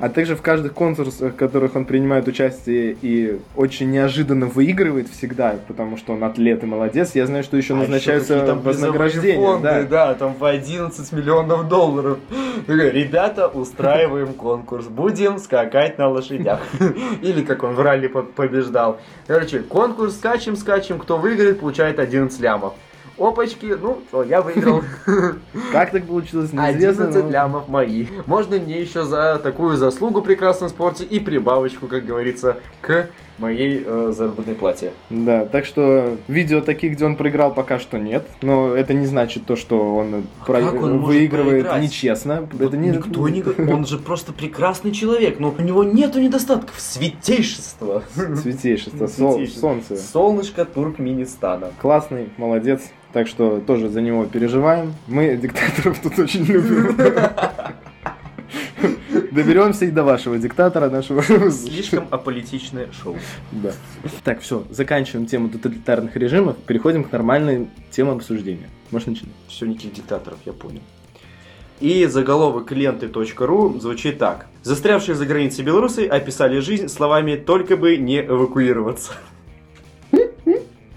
А 0.00 0.08
также 0.08 0.34
в 0.34 0.42
каждых 0.42 0.72
конкурсах, 0.72 1.32
в 1.32 1.36
которых 1.36 1.76
он 1.76 1.84
принимает 1.84 2.26
участие 2.26 2.96
и 3.02 3.38
очень 3.56 3.90
неожиданно 3.90 4.46
выигрывает 4.46 5.08
всегда, 5.08 5.56
потому 5.66 5.96
что 5.96 6.14
он 6.14 6.24
атлет 6.24 6.62
и 6.62 6.66
молодец, 6.66 7.14
я 7.14 7.26
знаю, 7.26 7.44
что 7.44 7.56
еще 7.56 7.74
А 7.74 7.78
назначаются 7.78 8.34
какие 8.34 8.46
там 8.46 8.60
вознаграждения. 8.60 9.44
фонды, 9.44 9.62
да. 9.68 9.82
да, 9.84 10.14
там 10.14 10.34
по 10.34 10.48
11 10.48 11.12
миллионов 11.12 11.68
долларов. 11.68 12.18
Ребята, 12.66 13.48
устраиваем 13.48 14.32
конкурс, 14.34 14.86
будем 14.86 15.38
скакать 15.38 15.98
на 15.98 16.08
лошадях. 16.08 16.60
Или 17.22 17.42
как 17.42 17.62
он 17.62 17.74
в 17.74 17.80
ралли 17.80 18.08
по- 18.08 18.22
побеждал. 18.22 19.00
Короче, 19.26 19.60
конкурс, 19.60 20.16
скачем, 20.16 20.56
скачем, 20.56 20.98
кто 20.98 21.18
выиграет, 21.18 21.60
получает 21.60 21.98
11 21.98 22.40
лямов. 22.40 22.74
Опачки, 23.18 23.76
ну, 23.80 23.98
что, 24.08 24.22
я 24.22 24.40
выиграл. 24.42 24.82
Как 25.72 25.90
так 25.90 26.06
получилось, 26.06 26.52
неизвестно. 26.52 27.04
11 27.06 27.24
но- 27.24 27.30
лямов 27.30 27.68
мои. 27.68 28.06
Можно 28.26 28.58
мне 28.58 28.80
еще 28.80 29.04
за 29.04 29.40
такую 29.42 29.76
заслугу 29.76 30.22
прекрасном 30.22 30.68
спорте 30.68 31.04
и 31.04 31.18
прибавочку, 31.18 31.88
как 31.88 32.04
говорится, 32.06 32.58
к 32.80 33.08
моей 33.38 33.82
э, 33.84 34.12
заработной 34.16 34.54
плате. 34.54 34.92
Да, 35.10 35.44
так 35.46 35.64
что 35.64 36.16
видео 36.28 36.60
таких, 36.60 36.92
где 36.92 37.04
он 37.04 37.16
проиграл, 37.16 37.52
пока 37.54 37.78
что 37.78 37.98
нет. 37.98 38.26
Но 38.42 38.74
это 38.74 38.94
не 38.94 39.06
значит 39.06 39.46
то, 39.46 39.56
что 39.56 39.96
он, 39.96 40.24
про- 40.46 40.60
как 40.62 40.74
он 40.82 40.98
выигрывает 40.98 41.66
нечестно. 41.80 42.48
Это 42.58 42.76
не... 42.76 42.90
Никто 42.90 43.28
не. 43.28 43.42
Он 43.72 43.86
же 43.86 43.98
просто 43.98 44.32
прекрасный 44.32 44.92
человек, 44.92 45.38
но 45.38 45.54
у 45.56 45.62
него 45.62 45.84
нету 45.84 46.20
недостатков. 46.20 46.78
Святейшество. 46.78 48.02
Святейшество, 48.42 49.06
сол- 49.18 49.46
солнце. 49.46 49.96
Солнышко 49.96 50.64
Туркменистана. 50.64 51.68
Классный, 51.80 52.28
молодец. 52.36 52.82
Так 53.12 53.26
что 53.26 53.58
тоже 53.60 53.88
за 53.88 54.02
него 54.02 54.26
переживаем. 54.26 54.92
Мы 55.06 55.36
диктаторов 55.36 55.98
тут 56.00 56.18
очень 56.18 56.44
любим. 56.44 56.94
Доберемся 59.38 59.84
и 59.84 59.90
до 59.90 60.02
вашего 60.02 60.38
диктатора, 60.38 60.90
нашего... 60.90 61.22
Слишком 61.50 62.06
аполитичное 62.10 62.88
шоу. 62.92 63.16
Да. 63.52 63.72
Так, 64.24 64.40
все, 64.40 64.64
заканчиваем 64.70 65.26
тему 65.26 65.48
тоталитарных 65.48 66.16
режимов, 66.16 66.56
переходим 66.58 67.04
к 67.04 67.12
нормальным 67.12 67.70
темам 67.90 68.16
обсуждения. 68.16 68.68
Можешь 68.90 69.06
начинать? 69.06 69.34
Все 69.48 69.66
никаких 69.66 69.94
диктаторов, 69.94 70.38
я 70.44 70.52
понял. 70.52 70.80
И 71.80 72.06
заголовок 72.06 72.72
ленты.ру 72.72 73.78
звучит 73.78 74.18
так. 74.18 74.46
Застрявшие 74.62 75.14
за 75.14 75.26
границей 75.26 75.64
белорусы 75.64 76.06
описали 76.06 76.58
жизнь 76.58 76.88
словами 76.88 77.36
«только 77.36 77.76
бы 77.76 77.96
не 77.96 78.20
эвакуироваться». 78.20 79.12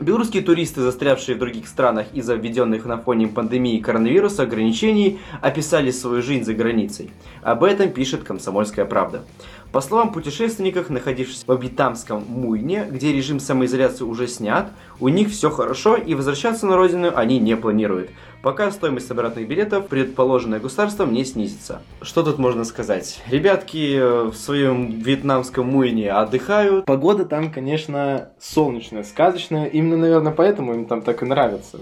Белорусские 0.01 0.41
туристы, 0.41 0.81
застрявшие 0.81 1.35
в 1.35 1.39
других 1.39 1.67
странах 1.67 2.07
из-за 2.13 2.33
введенных 2.33 2.85
на 2.85 2.97
фоне 2.97 3.27
пандемии 3.27 3.77
коронавируса 3.77 4.41
ограничений, 4.41 5.19
описали 5.41 5.91
свою 5.91 6.23
жизнь 6.23 6.43
за 6.43 6.55
границей. 6.55 7.11
Об 7.43 7.63
этом 7.63 7.91
пишет 7.91 8.23
«Комсомольская 8.23 8.85
правда». 8.85 9.21
По 9.71 9.79
словам 9.79 10.11
путешественников, 10.11 10.89
находившихся 10.89 11.45
в 11.47 11.61
вьетнамском 11.61 12.25
Муйне, 12.27 12.85
где 12.91 13.13
режим 13.13 13.39
самоизоляции 13.39 14.03
уже 14.03 14.27
снят, 14.27 14.69
у 14.99 15.07
них 15.07 15.29
все 15.29 15.49
хорошо 15.49 15.95
и 15.95 16.13
возвращаться 16.13 16.65
на 16.65 16.75
родину 16.75 17.13
они 17.15 17.39
не 17.39 17.55
планируют, 17.55 18.09
пока 18.43 18.69
стоимость 18.71 19.09
обратных 19.11 19.47
билетов, 19.47 19.87
предположенная 19.87 20.59
государством, 20.59 21.13
не 21.13 21.23
снизится. 21.23 21.81
Что 22.01 22.21
тут 22.21 22.37
можно 22.37 22.65
сказать? 22.65 23.21
Ребятки 23.29 23.95
э, 23.95 24.23
в 24.25 24.35
своем 24.35 24.99
вьетнамском 24.99 25.67
Муйне 25.67 26.11
отдыхают, 26.11 26.85
Погода 26.85 27.23
там, 27.23 27.49
конечно, 27.49 28.31
солнечная, 28.41 29.03
сказочная. 29.03 29.67
Именно, 29.67 29.97
наверное, 29.97 30.33
поэтому 30.33 30.73
им 30.73 30.85
там 30.85 31.01
так 31.01 31.23
и 31.23 31.25
нравится. 31.25 31.79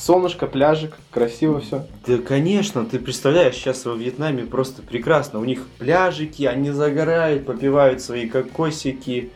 Солнышко, 0.00 0.46
пляжик, 0.46 0.96
красиво 1.10 1.60
все. 1.60 1.86
Да, 2.06 2.16
конечно, 2.18 2.86
ты 2.86 2.98
представляешь, 2.98 3.54
сейчас 3.54 3.84
во 3.84 3.94
Вьетнаме 3.94 4.44
просто 4.44 4.80
прекрасно. 4.80 5.40
У 5.40 5.44
них 5.44 5.66
пляжики, 5.78 6.44
они 6.44 6.70
загорают, 6.70 7.44
попивают 7.44 8.00
свои 8.00 8.26
кокосики, 8.26 9.30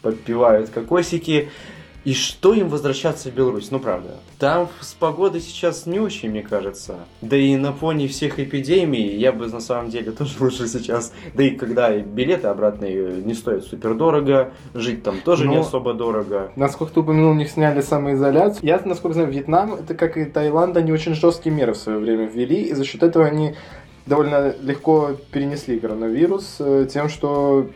попивают 0.00 0.70
кокосики. 0.70 1.50
И 2.06 2.14
что 2.14 2.54
им 2.54 2.68
возвращаться 2.68 3.30
в 3.30 3.34
Беларусь? 3.34 3.72
Ну, 3.72 3.80
правда. 3.80 4.18
Там 4.38 4.68
с 4.80 4.94
погодой 4.94 5.40
сейчас 5.40 5.86
не 5.86 5.98
очень, 5.98 6.30
мне 6.30 6.42
кажется. 6.42 7.00
Да 7.20 7.36
и 7.36 7.56
на 7.56 7.72
фоне 7.72 8.06
всех 8.06 8.38
эпидемий 8.38 9.16
я 9.16 9.32
бы 9.32 9.48
на 9.48 9.58
самом 9.58 9.90
деле 9.90 10.12
тоже 10.18 10.34
лучше 10.38 10.68
сейчас... 10.68 11.12
Да 11.34 11.42
и 11.42 11.50
когда 11.56 11.92
билеты 11.98 12.46
обратные 12.46 13.22
не 13.24 13.34
стоят 13.34 13.64
супер 13.64 13.94
дорого, 13.94 14.52
жить 14.72 15.02
там 15.02 15.20
тоже 15.20 15.48
не 15.48 15.56
Но- 15.56 15.62
особо 15.62 15.94
дорого. 15.94 16.52
Насколько 16.54 16.94
ты 16.94 17.00
упомянул, 17.00 17.32
у 17.32 17.34
них 17.34 17.50
сняли 17.50 17.80
самоизоляцию. 17.80 18.64
Я, 18.64 18.80
насколько 18.84 19.14
знаю, 19.14 19.32
Вьетнам, 19.32 19.74
это 19.74 19.96
как 19.96 20.16
и 20.16 20.26
Таиланд, 20.26 20.76
они 20.76 20.92
очень 20.92 21.16
жесткие 21.16 21.52
меры 21.52 21.72
в 21.72 21.76
свое 21.76 21.98
время 21.98 22.26
ввели, 22.26 22.62
и 22.62 22.72
за 22.72 22.84
счет 22.84 23.02
этого 23.02 23.26
они 23.26 23.56
довольно 24.06 24.54
легко 24.62 25.16
перенесли 25.32 25.80
коронавирус 25.80 26.58
э, 26.60 26.86
тем, 26.88 27.08
что 27.08 27.68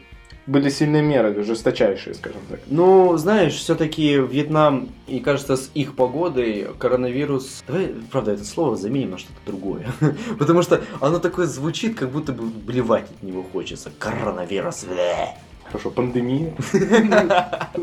были 0.51 0.69
сильные 0.69 1.03
меры, 1.03 1.43
жесточайшие, 1.43 2.15
скажем 2.15 2.41
так. 2.51 2.61
Ну, 2.67 3.17
знаешь, 3.17 3.55
все-таки 3.55 4.15
Вьетнам, 4.17 4.89
и 5.07 5.21
кажется, 5.21 5.57
с 5.57 5.71
их 5.75 5.95
погодой 5.95 6.69
коронавирус... 6.79 7.63
Давай, 7.67 7.95
правда, 8.11 8.33
это 8.33 8.45
слово 8.45 8.77
заменим 8.77 9.13
на 9.13 9.19
что-то 9.19 9.39
другое. 9.47 9.87
Потому 10.39 10.63
что 10.63 10.83
оно 11.01 11.19
такое 11.19 11.47
звучит, 11.47 11.97
как 11.99 12.11
будто 12.11 12.33
бы 12.33 12.45
блевать 12.45 13.05
от 13.11 13.23
него 13.23 13.45
хочется. 13.53 13.91
Коронавирус. 13.99 14.85
бле. 14.85 15.29
Хорошо, 15.65 15.91
пандемия, 15.93 16.53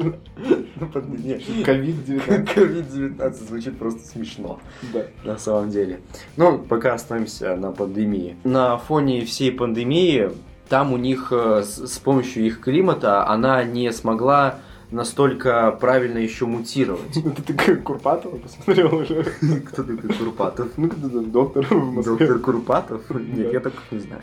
Ну, 0.79 0.87
под- 0.93 1.07
не, 1.23 1.35
ковид-19. 1.63 2.53
COVID-19 2.53 3.47
звучит 3.47 3.77
просто 3.79 4.05
смешно. 4.05 4.59
Да. 4.93 5.05
на 5.23 5.37
самом 5.37 5.69
деле. 5.69 6.01
Ну, 6.35 6.59
пока 6.59 6.93
остановимся 6.93 7.55
на 7.55 7.71
пандемии. 7.71 8.35
На 8.43 8.77
фоне 8.77 9.23
всей 9.25 9.51
пандемии, 9.53 10.31
там 10.69 10.93
у 10.93 10.97
них 10.97 11.29
э, 11.31 11.63
с, 11.63 11.99
помощью 11.99 12.45
их 12.45 12.61
климата 12.61 13.27
она 13.27 13.63
не 13.63 13.91
смогла 13.91 14.59
настолько 14.91 15.71
правильно 15.71 16.17
еще 16.17 16.45
мутировать. 16.45 17.17
Это 17.17 17.41
ты 17.45 17.53
как 17.53 17.83
Курпатова 17.83 18.37
посмотрел 18.37 18.95
уже? 18.95 19.23
Кто 19.67 19.83
такой 19.83 20.13
Курпатов? 20.13 20.69
Ну, 20.77 20.89
кто 20.89 21.09
там, 21.09 21.31
доктор 21.31 21.65
в 21.65 21.91
Москве. 21.91 22.17
Доктор 22.17 22.39
Курпатов? 22.39 23.01
Нет, 23.09 23.53
я 23.53 23.59
таких 23.59 23.81
не 23.91 23.99
знаю. 23.99 24.21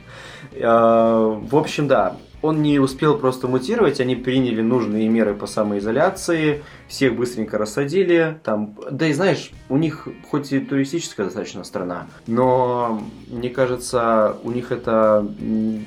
А, 0.62 1.40
В 1.40 1.57
общем, 1.57 1.88
да, 1.88 2.16
он 2.44 2.62
не 2.62 2.78
успел 2.78 3.16
просто 3.16 3.48
мутировать, 3.48 4.00
они 4.00 4.16
приняли 4.16 4.61
нужные 4.61 5.09
меры 5.09 5.35
по 5.35 5.46
самоизоляции, 5.46 6.62
всех 6.88 7.16
быстренько 7.16 7.57
рассадили, 7.57 8.38
там, 8.44 8.78
да 8.90 9.07
и 9.07 9.14
знаешь, 9.14 9.50
у 9.70 9.78
них 9.78 10.07
хоть 10.30 10.52
и 10.52 10.61
туристическая 10.61 11.26
достаточно 11.26 11.64
страна, 11.64 12.07
но 12.26 13.02
мне 13.28 13.48
кажется, 13.48 14.37
у 14.44 14.50
них 14.50 14.72
это 14.72 15.26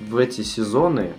в 0.09 0.17
эти 0.17 0.41
сезоны 0.41 1.13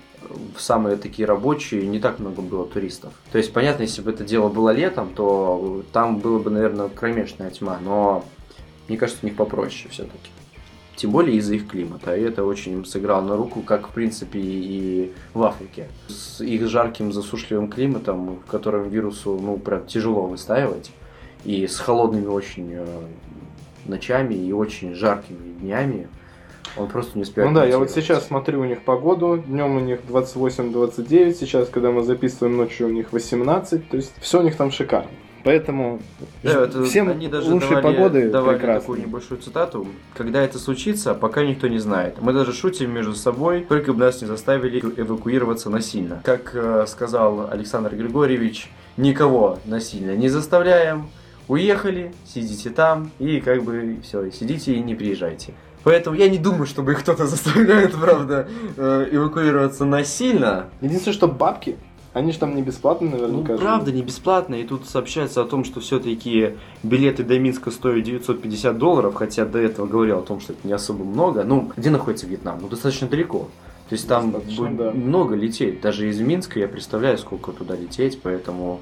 в 0.56 0.60
самые 0.60 0.96
такие 0.96 1.26
рабочие 1.26 1.86
не 1.86 2.00
так 2.00 2.18
много 2.18 2.42
было 2.42 2.66
туристов. 2.66 3.12
То 3.32 3.38
есть, 3.38 3.52
понятно, 3.52 3.82
если 3.82 4.02
бы 4.02 4.10
это 4.10 4.24
дело 4.24 4.48
было 4.48 4.70
летом, 4.70 5.14
то 5.14 5.82
там 5.92 6.18
было 6.18 6.38
бы, 6.38 6.50
наверное, 6.50 6.88
кромешная 6.88 7.50
тьма, 7.50 7.78
но 7.82 8.24
мне 8.88 8.98
кажется, 8.98 9.20
у 9.22 9.26
них 9.26 9.36
попроще 9.36 9.88
все-таки. 9.90 10.30
Тем 10.98 11.12
более 11.12 11.36
из-за 11.36 11.54
их 11.54 11.68
климата. 11.68 12.16
И 12.16 12.22
это 12.22 12.44
очень 12.44 12.72
им 12.72 12.84
сыграло 12.84 13.22
на 13.22 13.36
руку, 13.36 13.60
как 13.60 13.88
в 13.88 13.92
принципе 13.92 14.40
и 14.40 15.12
в 15.32 15.44
Африке. 15.44 15.86
С 16.08 16.40
их 16.40 16.66
жарким 16.66 17.12
засушливым 17.12 17.68
климатом, 17.68 18.40
в 18.44 18.50
котором 18.50 18.88
вирусу 18.88 19.38
ну 19.40 19.58
прям 19.58 19.86
тяжело 19.86 20.26
выстаивать. 20.26 20.90
И 21.44 21.68
с 21.68 21.78
холодными 21.78 22.26
очень 22.26 22.72
э, 22.72 22.84
ночами 23.86 24.34
и 24.34 24.52
очень 24.52 24.94
жаркими 24.94 25.52
днями. 25.60 26.08
Он 26.76 26.88
просто 26.88 27.16
не 27.16 27.22
успевает. 27.22 27.52
Ну 27.52 27.60
да, 27.60 27.64
я 27.64 27.78
вот 27.78 27.92
сейчас 27.92 28.26
смотрю 28.26 28.60
у 28.60 28.64
них 28.64 28.82
погоду. 28.82 29.38
Днем 29.46 29.76
у 29.76 29.80
них 29.80 30.00
28-29, 30.08 31.34
сейчас, 31.34 31.68
когда 31.68 31.92
мы 31.92 32.02
записываем 32.02 32.56
ночью, 32.56 32.88
у 32.88 32.90
них 32.90 33.12
18. 33.12 33.88
То 33.88 33.96
есть 33.96 34.12
все 34.20 34.40
у 34.40 34.42
них 34.42 34.56
там 34.56 34.72
шикарно. 34.72 35.10
Поэтому 35.44 36.00
Да, 36.42 36.64
это 36.64 36.84
всем 36.84 37.08
они 37.08 37.28
даже 37.28 37.50
лучшей 37.50 37.76
давали, 37.76 37.82
погоды 37.82 38.30
давали 38.30 38.56
прекрасной. 38.56 38.80
такую 38.80 39.00
небольшую 39.00 39.40
цитату. 39.40 39.86
Когда 40.14 40.42
это 40.42 40.58
случится, 40.58 41.14
пока 41.14 41.44
никто 41.44 41.68
не 41.68 41.78
знает. 41.78 42.16
Мы 42.20 42.32
даже 42.32 42.52
шутим 42.52 42.92
между 42.92 43.14
собой, 43.14 43.64
только 43.68 43.92
бы 43.92 44.00
нас 44.00 44.20
не 44.20 44.26
заставили 44.26 44.80
эвакуироваться 44.80 45.70
насильно. 45.70 46.20
Как 46.24 46.50
э, 46.54 46.86
сказал 46.88 47.48
Александр 47.50 47.94
Григорьевич, 47.94 48.70
никого 48.96 49.58
насильно 49.64 50.16
не 50.16 50.28
заставляем. 50.28 51.08
Уехали, 51.48 52.12
сидите 52.26 52.68
там, 52.68 53.10
и 53.18 53.40
как 53.40 53.62
бы 53.62 53.96
все, 54.02 54.30
сидите 54.30 54.74
и 54.74 54.80
не 54.80 54.94
приезжайте. 54.94 55.54
Поэтому 55.82 56.16
я 56.16 56.28
не 56.28 56.36
думаю, 56.36 56.66
чтобы 56.66 56.92
их 56.92 57.00
кто-то 57.00 57.26
заставляет, 57.26 57.92
правда, 58.00 58.48
э, 58.76 59.08
эвакуироваться 59.10 59.86
насильно. 59.86 60.66
Единственное, 60.82 61.14
что 61.14 61.28
бабки, 61.28 61.76
они 62.18 62.32
же 62.32 62.38
там 62.38 62.54
не 62.54 62.62
бесплатно 62.62 63.08
Ну, 63.10 63.16
наверняка. 63.16 63.56
же. 63.56 63.62
правда, 63.62 63.92
не 63.92 64.02
бесплатно. 64.02 64.56
И 64.56 64.64
тут 64.64 64.86
сообщается 64.86 65.40
о 65.40 65.44
том, 65.44 65.64
что 65.64 65.80
все-таки 65.80 66.56
билеты 66.82 67.22
до 67.24 67.38
Минска 67.38 67.70
стоят 67.70 68.04
950 68.04 68.76
долларов, 68.76 69.14
хотя 69.14 69.44
до 69.44 69.58
этого 69.58 69.86
говорил 69.86 70.18
о 70.18 70.22
том, 70.22 70.40
что 70.40 70.52
это 70.52 70.66
не 70.66 70.72
особо 70.72 71.04
много. 71.04 71.44
Ну, 71.44 71.70
где 71.76 71.90
находится 71.90 72.26
Вьетнам? 72.26 72.58
Ну, 72.60 72.68
достаточно 72.68 73.08
далеко. 73.08 73.48
То 73.88 73.94
есть 73.94 74.06
там 74.06 74.32
да. 74.32 74.90
много 74.92 75.34
лететь. 75.34 75.80
Даже 75.80 76.08
из 76.08 76.20
Минска 76.20 76.58
я 76.60 76.68
представляю, 76.68 77.16
сколько 77.16 77.52
туда 77.52 77.74
лететь, 77.74 78.20
поэтому 78.22 78.80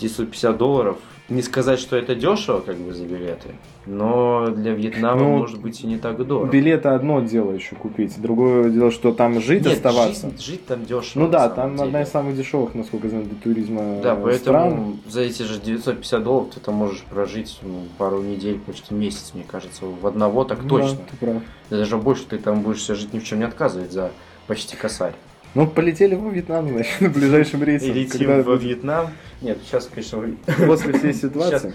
950 0.00 0.56
долларов. 0.56 0.98
Не 1.30 1.40
сказать, 1.40 1.78
что 1.78 1.96
это 1.96 2.14
дешево, 2.14 2.60
как 2.60 2.76
бы, 2.76 2.92
за 2.92 3.06
билеты, 3.06 3.54
но 3.86 4.50
для 4.50 4.72
Вьетнама 4.74 5.22
Ну, 5.22 5.38
может 5.38 5.58
быть 5.58 5.80
и 5.80 5.86
не 5.86 5.96
так 5.96 6.22
дорого. 6.26 6.50
Билеты 6.52 6.90
одно 6.90 7.22
дело 7.22 7.52
еще 7.52 7.76
купить, 7.76 8.20
другое 8.20 8.68
дело, 8.68 8.90
что 8.90 9.10
там 9.10 9.40
жить, 9.40 9.64
Нет, 9.64 9.72
оставаться. 9.72 10.28
Жить, 10.28 10.44
жить 10.44 10.66
там 10.66 10.84
дешево. 10.84 11.24
Ну 11.24 11.28
да, 11.28 11.48
там 11.48 11.76
деле. 11.76 11.84
одна 11.84 12.02
из 12.02 12.10
самых 12.10 12.36
дешевых, 12.36 12.74
насколько 12.74 13.06
я 13.06 13.10
знаю, 13.10 13.24
для 13.24 13.36
туризма 13.36 14.00
Да, 14.02 14.12
э, 14.14 14.20
поэтому 14.22 14.36
стран. 14.36 15.00
за 15.08 15.22
эти 15.22 15.44
же 15.44 15.58
950 15.60 16.22
долларов 16.22 16.48
ты 16.52 16.60
там 16.60 16.74
можешь 16.74 17.02
прожить 17.04 17.58
ну, 17.62 17.84
пару 17.96 18.20
недель, 18.20 18.58
почти 18.58 18.92
месяц, 18.92 19.30
мне 19.32 19.44
кажется. 19.50 19.86
В 19.86 20.06
одного 20.06 20.44
так 20.44 20.58
Ну 20.62 20.68
точно. 20.68 20.98
Да, 20.98 21.02
ты 21.10 21.16
прав. 21.16 21.42
Да 21.70 21.78
Даже 21.78 21.96
больше 21.96 22.26
ты 22.26 22.36
там 22.36 22.60
будешь 22.60 22.82
себе 22.82 22.96
жить 22.96 23.14
ни 23.14 23.18
в 23.18 23.24
чем 23.24 23.38
не 23.38 23.46
отказывать 23.46 23.92
за 23.92 24.10
почти 24.46 24.76
косарь. 24.76 25.14
Ну, 25.54 25.68
полетели 25.68 26.16
во 26.16 26.30
Вьетнам, 26.30 26.68
значит, 26.68 27.00
на 27.00 27.10
ближайшем 27.10 27.62
рейсе. 27.62 27.86
И 27.86 27.92
летим 27.92 28.26
когда 28.26 28.42
во 28.42 28.56
Вьетнам. 28.56 29.10
Нет, 29.40 29.58
сейчас, 29.64 29.86
конечно. 29.86 30.22
После 30.66 30.92
всей 30.94 31.14
ситуации. 31.14 31.72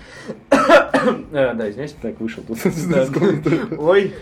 Э, 0.51 1.53
Да, 1.53 1.69
извиняюсь. 1.69 1.95
Так, 2.01 2.19
вышел 2.19 2.43
тут 2.43 2.59
Да. 2.89 3.07
Ой. 3.77 4.13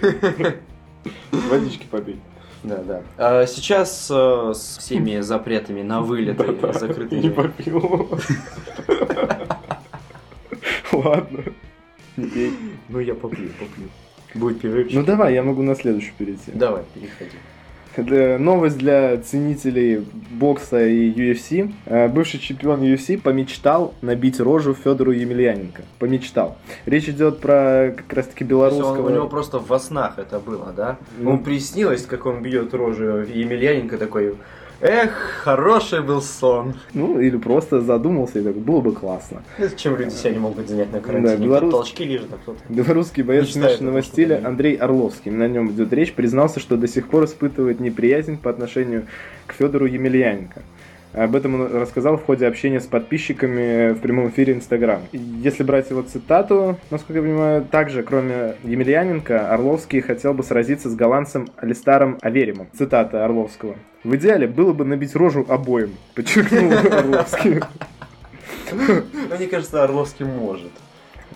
Водички 1.32 1.88
попей. 1.90 2.20
Да, 2.64 2.78
да. 2.84 3.02
А 3.18 3.46
сейчас 3.48 4.08
э, 4.12 4.52
с 4.54 4.78
всеми 4.78 5.22
запретами 5.22 5.82
на 5.82 6.02
вылеты 6.02 6.44
и 6.44 6.48
Не 6.50 6.74
закрытыми... 6.74 7.30
попил. 7.30 8.10
Ладно. 10.92 11.44
Ну, 12.16 13.00
я 13.00 13.14
попью, 13.16 13.50
попью. 13.60 13.90
Будет 14.34 14.60
перерывчик. 14.60 14.96
Ну 14.96 15.04
давай, 15.06 15.34
я 15.34 15.44
могу 15.44 15.64
на 15.64 15.76
следующую 15.76 16.14
перейти. 16.18 16.52
Давай, 16.54 16.84
переходи. 16.94 17.38
Новость 17.98 18.78
для 18.78 19.18
ценителей 19.18 20.06
бокса 20.32 20.86
и 20.86 21.12
UFC. 21.12 21.72
Э, 21.86 22.08
Бывший 22.08 22.40
чемпион 22.40 22.82
UFC 22.82 23.20
помечтал 23.20 23.94
набить 24.02 24.40
рожу 24.40 24.74
Федору 24.76 25.12
Емельяненко. 25.12 25.82
Помечтал. 26.00 26.58
Речь 26.86 27.10
идет 27.10 27.40
про 27.40 27.94
как 27.98 28.14
раз 28.14 28.28
таки 28.28 28.44
есть 28.44 28.44
он- 28.44 28.48
белорусского... 28.48 29.08
у 29.08 29.10
него 29.10 29.28
просто 29.28 29.60
во 29.60 29.80
снах 29.80 30.20
это 30.20 30.40
было, 30.40 30.72
да? 30.76 30.98
Ну. 31.18 31.32
Ему 31.32 31.44
приснилось, 31.44 32.06
как 32.06 32.26
он 32.26 32.42
бьет 32.42 32.74
рожу 32.74 33.04
Емельяненко 33.24 33.98
такой... 33.98 34.36
Эх, 34.80 35.12
хороший 35.44 36.02
был 36.04 36.22
сон. 36.22 36.76
Ну, 36.94 37.20
или 37.20 37.38
просто 37.38 37.82
задумался 37.82 38.40
и 38.40 38.44
так, 38.44 38.56
было 38.56 38.80
бы 38.80 38.92
классно. 38.94 39.42
Это 39.58 39.76
Чем 39.76 39.96
люди 39.98 40.12
себя 40.12 40.32
не 40.32 40.40
могут 40.40 40.68
занять 40.70 40.92
на 40.92 41.00
карантине? 41.00 41.38
Да, 41.38 41.44
белорус- 41.44 41.70
Кто 41.70 41.72
толчки 41.72 42.04
лежит, 42.04 42.32
а 42.32 42.36
кто-то... 42.36 42.60
Белорусский 42.70 43.24
боец 43.24 43.50
смешанного 43.50 44.04
стиля 44.04 44.42
Андрей 44.46 44.76
Орловский, 44.76 45.32
на 45.32 45.48
нем 45.48 45.72
идет 45.72 45.92
речь, 45.94 46.14
признался, 46.14 46.60
что 46.60 46.78
до 46.78 46.88
сих 46.88 47.08
пор 47.08 47.26
испытывает 47.26 47.80
неприязнь 47.80 48.38
по 48.38 48.52
отношению 48.52 49.08
к 49.48 49.54
Федору 49.54 49.86
Емельяненко. 49.88 50.62
Об 51.14 51.36
этом 51.36 51.56
он 51.56 51.76
рассказал 51.76 52.18
в 52.18 52.24
ходе 52.24 52.46
общения 52.48 52.80
с 52.80 52.86
подписчиками 52.86 53.94
в 53.94 54.00
прямом 54.00 54.30
эфире 54.30 54.54
Инстаграм. 54.54 55.02
Если 55.12 55.64
брать 55.64 55.90
его 55.90 56.02
цитату, 56.02 56.78
насколько 56.92 57.20
я 57.20 57.22
понимаю, 57.22 57.66
также, 57.66 58.04
кроме 58.04 58.56
Емельяненко, 58.64 59.52
Орловский 59.52 60.02
хотел 60.02 60.34
бы 60.34 60.44
сразиться 60.44 60.90
с 60.90 60.96
голландцем 60.96 61.48
Алистаром 61.58 62.18
Аверимом. 62.22 62.68
Цитата 62.78 63.26
Орловского. 63.26 63.76
В 64.04 64.16
идеале 64.16 64.48
было 64.48 64.74
бы 64.74 64.86
набить 64.86 65.16
рожу 65.16 65.46
обоим, 65.48 65.96
подчеркнул 66.14 66.72
Орловский. 66.92 67.62
Мне 68.72 69.48
кажется, 69.48 69.84
Орловский 69.84 70.26
может. 70.26 70.72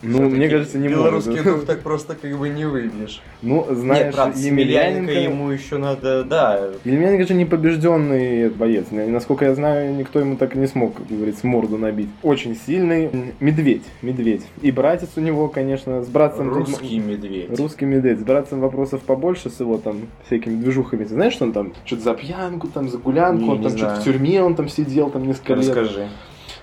Ну, 0.04 0.30
мне 0.30 0.50
кажется, 0.50 0.78
не 0.78 0.88
Белорусский 0.88 1.38
может. 1.38 1.46
дух 1.46 1.66
так 1.66 1.82
просто 1.82 2.16
как 2.16 2.38
бы 2.38 2.50
не 2.50 2.66
выбьешь. 2.66 3.22
Ну, 3.42 3.68
знаешь, 3.70 4.06
Нет, 4.06 4.16
правда, 4.16 4.40
Емельяненко 4.40 5.14
ему 5.14 5.50
еще 5.50 5.78
надо, 5.78 6.24
да, 6.24 6.60
Емельяненко 6.84 7.28
же 7.28 7.34
не 7.34 7.46
побежденный 7.46 8.50
боец. 8.50 8.86
Насколько 8.92 9.46
я 9.46 9.56
знаю, 9.56 9.96
никто 9.96 10.20
ему 10.20 10.38
так 10.38 10.56
и 10.56 10.60
не 10.60 10.68
смог, 10.68 10.96
как 10.96 11.08
говорится, 11.08 11.46
морду 11.46 11.78
набить. 11.78 12.10
Очень 12.24 12.56
сильный 12.56 13.10
медведь, 13.40 13.84
медведь. 14.02 14.44
И 14.62 14.72
братец 14.72 15.10
у 15.16 15.22
него, 15.22 15.48
конечно, 15.48 16.04
с 16.04 16.08
братцем... 16.08 16.50
тут- 16.50 16.70
русский 16.70 17.00
медведь. 17.00 17.58
Русский 17.60 17.86
медведь. 17.86 18.20
С 18.20 18.24
братцем 18.24 18.60
вопросов 18.60 19.02
побольше 19.02 19.50
с 19.50 19.60
его 19.60 19.78
там 19.78 20.08
всякими 20.26 20.56
движухами. 20.62 21.04
Ты 21.04 21.14
знаешь, 21.14 21.34
что 21.34 21.46
он 21.46 21.54
там 21.54 21.74
что-то 21.86 22.04
за 22.04 22.14
пьянку, 22.14 22.68
там 22.68 22.90
за 22.90 22.98
гулянку, 22.98 23.44
Не, 23.44 23.50
он 23.52 23.58
не 23.58 23.64
там 23.64 23.78
что-то 23.78 23.96
в 23.96 24.04
тюрьме, 24.04 24.42
он 24.42 24.56
там 24.56 24.70
сидел 24.70 25.10
там 25.10 25.28
несколько 25.28 25.54
лет. 25.54 25.68
Расскажи. 25.68 26.08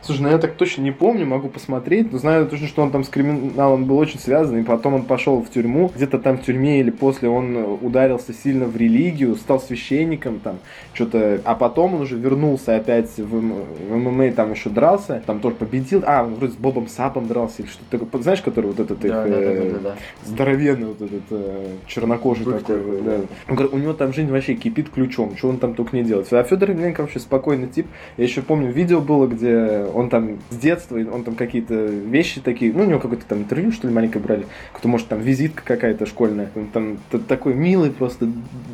Слушай, 0.09 0.23
ну 0.23 0.29
я 0.31 0.39
так 0.39 0.55
точно 0.55 0.81
не 0.81 0.91
помню, 0.91 1.27
могу 1.27 1.49
посмотреть, 1.49 2.11
но 2.11 2.17
знаю 2.17 2.47
точно, 2.47 2.67
что 2.67 2.81
он 2.81 2.91
там 2.91 3.05
с 3.05 3.11
криминалом 3.11 3.85
был 3.85 3.99
очень 3.99 4.19
связан, 4.19 4.59
и 4.59 4.63
потом 4.63 4.95
он 4.95 5.03
пошел 5.03 5.43
в 5.43 5.51
тюрьму, 5.51 5.93
где-то 5.95 6.19
там 6.19 6.39
в 6.39 6.45
тюрьме 6.45 6.81
или 6.81 6.89
после 6.89 7.29
он 7.29 7.79
ударился 7.83 8.33
сильно 8.33 8.65
в 8.65 8.75
религию, 8.75 9.37
стал 9.37 9.61
священником 9.61 10.41
там, 10.41 10.61
что-то, 10.95 11.43
а 11.45 11.55
потом 11.55 11.97
он 11.97 12.01
уже 12.01 12.17
вернулся 12.17 12.77
опять 12.77 13.19
в, 13.19 13.27
в 13.27 13.97
ММА, 13.97 14.33
там 14.33 14.53
еще 14.53 14.71
дрался, 14.71 15.23
там 15.27 15.41
тоже 15.41 15.57
победил, 15.57 16.03
а, 16.07 16.25
он 16.25 16.37
вроде 16.37 16.55
с 16.55 16.57
Бобом 16.57 16.89
Сапом 16.89 17.27
дрался 17.27 17.61
или 17.61 17.69
что-то 17.69 17.99
такое, 17.99 18.23
знаешь, 18.23 18.41
который 18.41 18.67
вот 18.69 18.81
этот 18.81 19.05
их, 19.05 19.11
Да, 19.11 19.25
да, 19.25 19.31
да, 19.31 19.37
э, 19.37 19.71
да, 19.73 19.79
да. 19.91 19.95
здоровенный 20.25 20.87
вот 20.87 21.03
этот 21.03 21.25
э, 21.33 21.67
чернокожий 21.87 22.47
Бык 22.47 22.61
такой. 22.61 22.79
такой, 22.79 23.03
да. 23.03 23.19
да. 23.19 23.25
Он 23.47 23.57
говорит, 23.57 23.75
у 23.75 23.77
него 23.77 23.93
там 23.93 24.15
жизнь 24.15 24.31
вообще 24.31 24.55
кипит 24.55 24.89
ключом, 24.89 25.37
что 25.37 25.51
он 25.51 25.59
там 25.59 25.75
только 25.75 25.95
не 25.95 26.03
делает. 26.03 26.33
А 26.33 26.43
Федор 26.45 26.71
Емельяненко 26.71 27.03
вообще 27.03 27.19
спокойный 27.19 27.69
тип. 27.69 27.87
Я 28.17 28.25
еще 28.25 28.41
помню, 28.41 28.73
видео 28.73 29.03
было, 29.03 29.27
где 29.27 29.87
он 29.99 30.11
там 30.11 30.39
с 30.51 30.57
детства, 30.57 30.97
он 30.97 31.25
там 31.25 31.35
какие-то 31.35 31.75
вещи 31.75 32.41
такие, 32.41 32.73
ну, 32.73 32.85
у 32.85 32.87
него 32.87 33.01
какое-то 33.01 33.25
там 33.27 33.39
интервью, 33.39 33.73
что 33.73 33.89
ли, 33.89 33.93
маленькое 33.95 34.23
брали, 34.23 34.47
кто 34.73 34.89
может 34.89 35.09
там 35.09 35.21
визитка 35.21 35.63
какая-то 35.65 36.07
школьная. 36.07 36.51
Он 36.55 36.67
там 36.69 36.99
такой 37.27 37.55
милый, 37.55 37.91
просто 37.91 38.29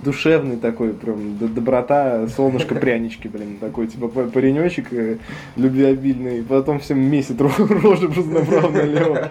душевный 0.05 0.57
такой, 0.57 0.93
прям 0.93 1.39
доброта, 1.39 2.29
солнышко, 2.29 2.75
прянички, 2.75 3.29
блин, 3.29 3.57
такой, 3.59 3.87
типа, 3.87 4.09
па- 4.09 4.25
паренечек 4.25 4.93
э, 4.93 5.17
любвеобильный. 5.57 6.43
Потом 6.43 6.79
всем 6.79 7.01
месяц 7.01 7.37
рожи 7.39 8.09
просто 8.09 8.31
направо-налево. 8.31 9.31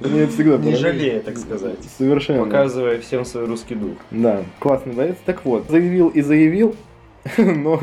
Мне 0.00 0.20
это 0.20 0.32
всегда 0.32 0.58
Не 0.58 0.76
жалея, 0.76 1.20
так 1.20 1.38
сказать. 1.38 1.78
Совершенно. 1.96 2.44
Показывая 2.44 3.00
всем 3.00 3.24
свой 3.24 3.46
русский 3.46 3.74
дух. 3.74 3.96
Да, 4.10 4.42
классный 4.58 4.92
боец. 4.92 5.16
Так 5.24 5.44
вот, 5.44 5.68
заявил 5.68 6.08
и 6.08 6.20
заявил, 6.20 6.76
но 7.38 7.80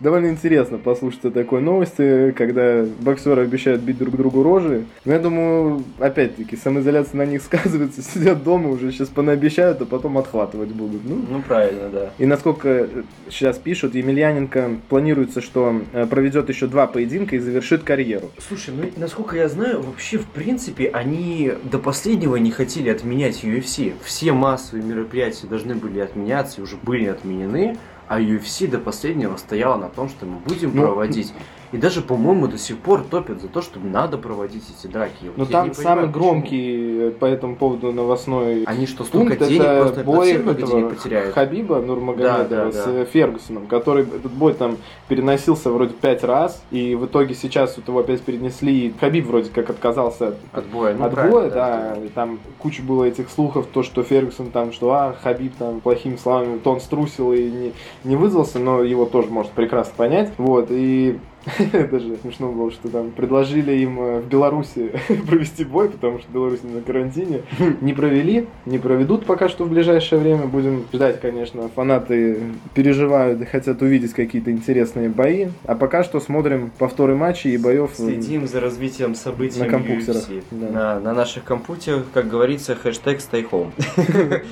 довольно 0.00 0.28
интересно 0.28 0.78
послушать 0.78 1.24
о 1.24 1.30
такой 1.30 1.60
новости, 1.60 2.32
когда 2.36 2.84
боксеры 3.00 3.42
обещают 3.42 3.82
бить 3.82 3.98
друг 3.98 4.16
другу 4.16 4.42
рожи. 4.42 4.84
Но 5.04 5.12
я 5.12 5.18
думаю, 5.18 5.84
опять-таки, 5.98 6.56
самоизоляция 6.56 7.18
на 7.18 7.26
них 7.26 7.42
сказывается, 7.48 8.02
сидят 8.02 8.42
дома 8.42 8.70
уже, 8.70 8.92
сейчас 8.92 9.08
понаобещают, 9.08 9.80
а 9.82 9.86
потом 9.86 10.18
отхватывать 10.18 10.70
будут. 10.70 11.02
Ну, 11.04 11.24
Ну, 11.28 11.42
правильно, 11.42 11.88
да. 11.88 12.10
и 12.18 12.26
насколько 12.26 12.88
сейчас 13.28 13.58
пишут, 13.58 13.94
Емельяненко 13.94 14.76
планируется, 14.88 15.40
что 15.40 15.80
э, 15.92 16.06
проведет 16.06 16.48
еще 16.48 16.66
два 16.66 16.86
поединка 16.86 17.36
и 17.36 17.38
завершит 17.38 17.82
карьеру. 17.82 18.30
Слушай, 18.46 18.74
ну 18.76 18.90
насколько 18.96 19.36
я 19.36 19.48
знаю, 19.48 19.82
вообще 19.82 20.18
в 20.18 20.26
принципе 20.26 20.88
они 20.88 21.52
до 21.64 21.78
последнего 21.78 22.36
не 22.36 22.50
хотели 22.50 22.88
отменять 22.88 23.42
UFC. 23.44 23.92
Все 24.02 24.32
массовые 24.32 24.84
мероприятия 24.84 25.46
должны 25.46 25.74
были 25.74 26.00
отменяться 26.00 26.62
уже 26.62 26.76
были 26.76 27.06
отменены, 27.06 27.76
а 28.08 28.20
UFC 28.20 28.66
до 28.66 28.78
последнего 28.78 29.36
стояла 29.36 29.76
на 29.76 29.88
том, 29.88 30.08
что 30.08 30.26
мы 30.26 30.38
будем 30.38 30.74
Ну, 30.74 30.82
проводить. 30.82 31.32
И 31.72 31.76
даже, 31.76 32.00
по-моему, 32.00 32.48
до 32.48 32.56
сих 32.58 32.78
пор 32.78 33.04
топят 33.04 33.40
за 33.42 33.48
то, 33.48 33.60
чтобы 33.60 33.88
надо 33.88 34.16
проводить 34.16 34.64
эти 34.78 34.90
драки. 34.90 35.26
Вот 35.26 35.36
Но 35.36 35.44
я 35.44 35.50
там 35.50 35.68
не 35.68 35.74
понимаю, 35.74 35.96
самый 35.96 36.06
почему. 36.08 36.24
громкий 36.24 36.98
э, 36.98 37.10
по 37.10 37.24
этому 37.26 37.56
поводу 37.56 37.92
новостной 37.92 38.64
Они 38.64 38.86
что, 38.86 39.04
столько 39.04 39.36
пункт 39.36 39.48
денег 39.48 39.64
это 39.64 39.80
просто 39.82 40.04
бой 40.04 40.32
этого 40.32 40.54
денег 40.54 40.88
потеряют? 40.96 41.34
Хабиба 41.34 41.80
Нурмагомедова 41.80 42.48
Да, 42.48 42.64
да, 42.66 42.72
с 42.72 42.84
да. 42.84 43.04
Фергюсоном, 43.04 43.66
который 43.66 44.04
этот 44.04 44.32
бой 44.32 44.54
там 44.54 44.78
переносился 45.08 45.70
вроде 45.70 45.94
пять 45.94 46.24
раз, 46.24 46.62
и 46.70 46.94
в 46.94 47.06
итоге 47.06 47.34
сейчас 47.34 47.76
вот 47.76 47.88
его 47.88 48.00
опять 48.00 48.22
перенесли, 48.22 48.86
и 48.86 48.94
Хабиб 48.98 49.26
вроде 49.26 49.50
как 49.50 49.68
отказался 49.70 50.34
от, 50.52 50.66
боя, 50.66 50.94
ну 50.94 51.04
от 51.04 51.14
боя, 51.30 51.50
да, 51.50 51.96
и 52.02 52.08
там 52.08 52.38
куча 52.58 52.82
было 52.82 53.04
этих 53.04 53.28
слухов, 53.30 53.66
то, 53.72 53.82
что 53.82 54.02
Фергюсон 54.02 54.50
там, 54.50 54.72
что 54.72 54.90
а, 54.92 55.16
Хабиб 55.22 55.54
там 55.58 55.80
плохими 55.80 56.16
словами, 56.16 56.58
то 56.58 56.72
он 56.72 56.80
струсил 56.80 57.32
и 57.32 57.50
не, 57.50 57.72
не 58.04 58.16
вызвался, 58.16 58.58
но 58.58 58.82
его 58.82 59.04
тоже 59.04 59.28
может 59.28 59.52
прекрасно 59.52 59.92
понять, 59.96 60.32
вот, 60.38 60.68
и 60.70 61.18
даже 61.72 62.16
смешно 62.22 62.52
было, 62.52 62.70
что 62.70 62.88
там 62.88 63.10
предложили 63.10 63.72
им 63.72 64.00
э, 64.00 64.20
в 64.20 64.28
Беларуси 64.28 64.92
провести 65.28 65.64
бой, 65.64 65.88
потому 65.90 66.18
что 66.18 66.30
Беларусь 66.32 66.60
на 66.62 66.80
карантине. 66.80 67.42
Не 67.80 67.92
провели, 67.92 68.46
не 68.66 68.78
проведут 68.78 69.24
пока 69.26 69.48
что 69.48 69.64
в 69.64 69.70
ближайшее 69.70 70.20
время. 70.20 70.46
Будем 70.46 70.84
ждать, 70.92 71.20
конечно. 71.20 71.68
Фанаты 71.74 72.38
переживают 72.74 73.40
и 73.42 73.44
хотят 73.44 73.82
увидеть 73.82 74.12
какие-то 74.12 74.50
интересные 74.50 75.08
бои. 75.08 75.48
А 75.64 75.74
пока 75.74 76.04
что 76.04 76.20
смотрим 76.20 76.70
повторы 76.78 77.14
матчей 77.16 77.52
и 77.54 77.58
боев. 77.58 77.92
э, 77.98 78.02
Следим 78.02 78.46
за 78.46 78.60
развитием 78.60 79.14
событий 79.14 79.60
На 79.60 79.66
компьютерах, 79.66 80.24
да. 80.50 80.68
На, 80.68 81.00
на 81.00 81.12
наших 81.14 81.44
компьютерах, 81.44 82.04
как 82.12 82.28
говорится, 82.28 82.74
хэштег 82.74 83.18
stay 83.18 83.48
home. 83.48 83.72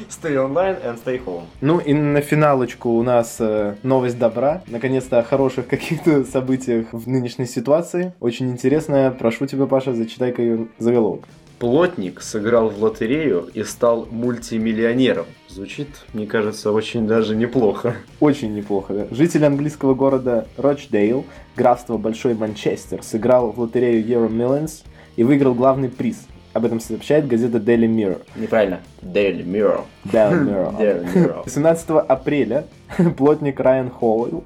stay 0.09 0.35
online 0.35 0.77
and 0.85 0.99
stay 1.05 1.23
home. 1.25 1.45
Ну 1.61 1.79
и 1.79 1.93
на 1.95 2.21
финалочку 2.21 2.91
у 2.91 3.03
нас 3.03 3.37
э, 3.41 3.75
новость 3.83 4.19
добра. 4.19 4.63
Наконец-то 4.69 5.19
о 5.19 5.23
хороших 5.23 5.67
каких-то 5.67 6.25
событиях 6.25 6.86
в 6.93 7.09
нынешней 7.09 7.47
ситуации. 7.47 8.13
Очень 8.21 8.51
интересная. 8.51 9.11
Прошу 9.11 9.47
тебя, 9.47 9.67
Паша, 9.67 9.95
зачитай-ка 9.95 10.43
ее 10.43 10.67
заголовок. 10.79 11.25
Плотник 11.59 12.21
сыграл 12.21 12.69
в 12.69 12.83
лотерею 12.83 13.49
и 13.55 13.65
стал 13.65 14.07
мультимиллионером. 14.11 15.25
Звучит, 15.49 15.89
мне 16.13 16.27
кажется, 16.27 16.71
очень 16.71 17.07
даже 17.07 17.35
неплохо. 17.35 17.97
Очень 18.21 18.55
неплохо, 18.55 18.93
да. 18.93 19.07
Житель 19.11 19.47
английского 19.47 19.95
города 19.95 20.47
Рочдейл, 20.59 21.25
графство 21.57 21.97
Большой 21.97 22.35
Манчестер, 22.35 23.03
сыграл 23.03 23.53
в 23.53 23.61
лотерею 23.61 24.05
Euro 24.05 24.29
Millions 24.29 24.85
и 25.17 25.25
выиграл 25.25 25.55
главный 25.55 25.89
приз. 25.89 26.27
Об 26.53 26.67
этом 26.67 26.79
сообщает 26.81 27.27
газета 27.27 27.57
Daily 27.59 27.87
Mirror. 27.87 28.23
Неправильно. 28.37 28.81
Daily 29.03 29.45
Mirror. 29.45 29.83
Daily 30.05 30.47
Mirror. 30.47 30.79
Daily 30.79 31.15
Mirror. 31.15 31.51
17 31.51 31.89
апреля 32.07 32.67
плотник 33.17 33.61
Райан 33.61 33.91
Хоуэлл 33.91 34.45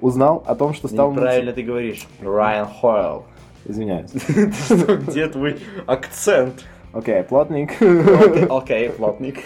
узнал 0.00 0.42
о 0.46 0.54
том, 0.54 0.74
что 0.74 0.88
стал... 0.88 1.12
Неправильно 1.12 1.52
ты 1.52 1.62
говоришь. 1.62 2.06
Райан 2.20 2.66
Хойл. 2.66 3.24
Извиняюсь. 3.66 4.10
Где 5.08 5.28
твой 5.28 5.58
акцент? 5.86 6.64
Окей, 6.92 7.22
плотник. 7.24 7.72
Окей, 7.80 8.44
окей, 8.44 8.90
плотник. 8.90 9.38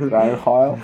Райан 0.00 0.38
Хойл. 0.38 0.78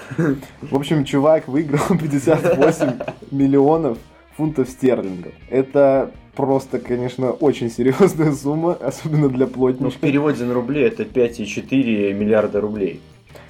В 0.60 0.76
общем, 0.76 1.04
чувак 1.04 1.48
выиграл 1.48 1.86
58 1.98 2.98
миллионов 3.30 3.98
фунтов 4.36 4.68
стерлингов. 4.68 5.32
Это 5.48 6.10
просто, 6.34 6.78
конечно, 6.78 7.30
очень 7.30 7.70
серьезная 7.70 8.32
сумма, 8.32 8.74
особенно 8.74 9.28
для 9.28 9.46
Ну, 9.46 9.90
в 9.90 9.96
переводе 9.96 10.44
на 10.44 10.54
рубли 10.54 10.82
это 10.82 11.02
5,4 11.04 12.12
миллиарда 12.12 12.60
рублей. 12.60 13.00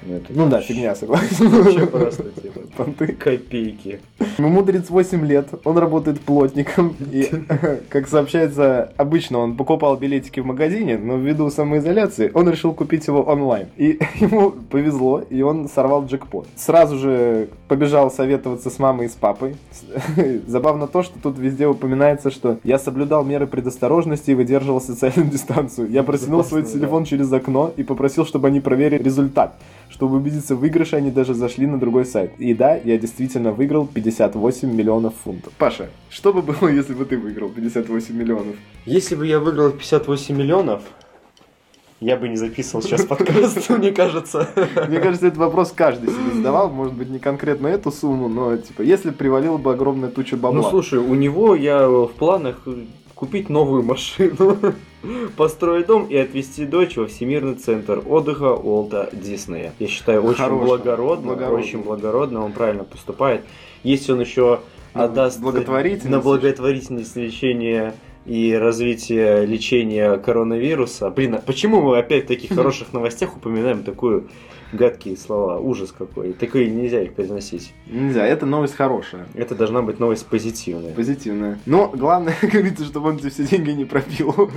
Это 0.08 0.26
Ну 0.30 0.48
да, 0.48 0.60
фигня, 0.60 0.94
согласен. 0.94 1.48
Вообще 1.48 1.86
просто, 1.86 2.24
типа, 2.40 2.60
Понты. 2.76 3.08
копейки. 3.08 4.00
Ему 4.38 4.62
38 4.62 5.26
лет, 5.26 5.48
он 5.64 5.78
работает 5.78 6.20
плотником, 6.20 6.96
и, 7.10 7.28
как 7.88 8.08
сообщается, 8.08 8.92
обычно 8.96 9.38
он 9.38 9.56
покупал 9.56 9.96
билетики 9.96 10.40
в 10.40 10.46
магазине, 10.46 10.96
но 10.96 11.16
ввиду 11.16 11.50
самоизоляции 11.50 12.30
он 12.32 12.48
решил 12.48 12.72
купить 12.72 13.06
его 13.06 13.22
онлайн. 13.22 13.68
И 13.76 13.98
ему 14.20 14.50
повезло, 14.50 15.20
и 15.20 15.42
он 15.42 15.68
сорвал 15.68 16.06
джекпот. 16.06 16.46
Сразу 16.56 16.98
же 16.98 17.48
побежал 17.68 18.10
советоваться 18.10 18.70
с 18.70 18.78
мамой 18.78 19.06
и 19.06 19.08
с 19.08 19.12
папой. 19.12 19.56
Забавно 20.46 20.86
то, 20.86 21.02
что 21.02 21.18
тут 21.22 21.38
везде 21.38 21.66
упоминается, 21.66 22.30
что 22.30 22.58
я 22.64 22.78
соблюдал 22.78 23.24
меры 23.24 23.46
предосторожности 23.46 24.30
и 24.30 24.34
выдерживал 24.34 24.80
социальную 24.80 25.30
дистанцию. 25.30 25.90
Я 25.90 26.02
протянул 26.02 26.42
свой 26.44 26.62
телефон 26.62 27.04
через 27.04 27.32
окно 27.32 27.72
и 27.76 27.82
попросил, 27.82 28.24
чтобы 28.24 28.48
они 28.48 28.60
проверили 28.60 29.02
результат. 29.02 29.58
Чтобы 30.00 30.16
убедиться 30.16 30.56
в 30.56 30.60
выигрыше, 30.60 30.96
они 30.96 31.10
даже 31.10 31.34
зашли 31.34 31.66
на 31.66 31.78
другой 31.78 32.06
сайт. 32.06 32.32
И 32.38 32.54
да, 32.54 32.74
я 32.74 32.96
действительно 32.96 33.52
выиграл 33.52 33.86
58 33.86 34.74
миллионов 34.74 35.12
фунтов. 35.22 35.52
Паша, 35.58 35.90
что 36.08 36.32
бы 36.32 36.40
было, 36.40 36.68
если 36.72 36.94
бы 36.94 37.04
ты 37.04 37.18
выиграл 37.18 37.50
58 37.50 38.16
миллионов? 38.16 38.56
Если 38.86 39.14
бы 39.14 39.26
я 39.26 39.38
выиграл 39.40 39.72
58 39.72 40.34
миллионов, 40.34 40.84
я 42.00 42.16
бы 42.16 42.30
не 42.30 42.36
записывал 42.36 42.82
сейчас 42.82 43.04
подкаст, 43.04 43.68
мне 43.78 43.92
кажется. 43.92 44.48
Мне 44.88 45.00
кажется, 45.00 45.26
этот 45.26 45.38
вопрос 45.38 45.70
каждый 45.70 46.08
себе 46.08 46.32
задавал. 46.36 46.70
Может 46.70 46.94
быть, 46.94 47.10
не 47.10 47.18
конкретно 47.18 47.66
эту 47.66 47.92
сумму, 47.92 48.28
но, 48.28 48.56
типа, 48.56 48.80
если 48.80 49.10
привалила 49.10 49.58
бы 49.58 49.70
огромная 49.70 50.08
туча 50.08 50.38
бабла. 50.38 50.62
Ну 50.62 50.70
слушай, 50.70 50.98
у 50.98 51.14
него 51.14 51.54
я 51.54 51.86
в 51.86 52.12
планах 52.12 52.66
купить 53.20 53.50
новую 53.50 53.82
машину, 53.82 54.56
построить 55.36 55.86
дом 55.86 56.06
и 56.06 56.16
отвезти 56.16 56.64
дочь 56.64 56.96
во 56.96 57.06
Всемирный 57.06 57.54
центр 57.54 58.02
отдыха 58.06 58.54
Уолта 58.54 59.10
Диснея. 59.12 59.74
Я 59.78 59.86
считаю, 59.88 60.22
очень 60.22 60.38
Хорошо. 60.42 60.58
благородно, 60.64 61.26
Благородно. 61.28 61.58
очень 61.58 61.82
благородно, 61.82 62.42
он 62.44 62.52
правильно 62.52 62.84
поступает. 62.84 63.42
Если 63.82 64.12
он 64.12 64.20
еще 64.22 64.60
На 64.94 65.04
отдаст 65.04 65.38
благотворительность. 65.38 66.08
на 66.10 66.20
благотворительность 66.20 67.14
лечения 67.16 67.94
и 68.30 68.54
развитие 68.54 69.44
лечения 69.44 70.16
коронавируса. 70.16 71.10
Блин, 71.10 71.34
а 71.34 71.38
почему 71.38 71.80
мы 71.82 71.98
опять 71.98 72.26
в 72.26 72.28
таких 72.28 72.54
хороших 72.54 72.92
новостях 72.92 73.36
упоминаем 73.36 73.82
такую 73.82 74.28
гадкие 74.72 75.16
слова? 75.16 75.58
Ужас 75.58 75.90
какой. 75.90 76.32
Такое 76.34 76.68
нельзя 76.68 77.02
их 77.02 77.14
произносить. 77.14 77.74
Нельзя, 77.88 78.24
эта 78.24 78.46
новость 78.46 78.76
хорошая. 78.76 79.26
Это 79.34 79.56
должна 79.56 79.82
быть 79.82 79.98
новость 79.98 80.26
позитивная. 80.26 80.92
Позитивная. 80.92 81.58
Но 81.66 81.88
главное, 81.88 82.36
как 82.40 82.50
говорится, 82.50 82.84
чтобы 82.84 83.08
он 83.08 83.16
эти 83.16 83.30
все 83.30 83.42
деньги 83.42 83.72
не 83.72 83.84
пропил. 83.84 84.48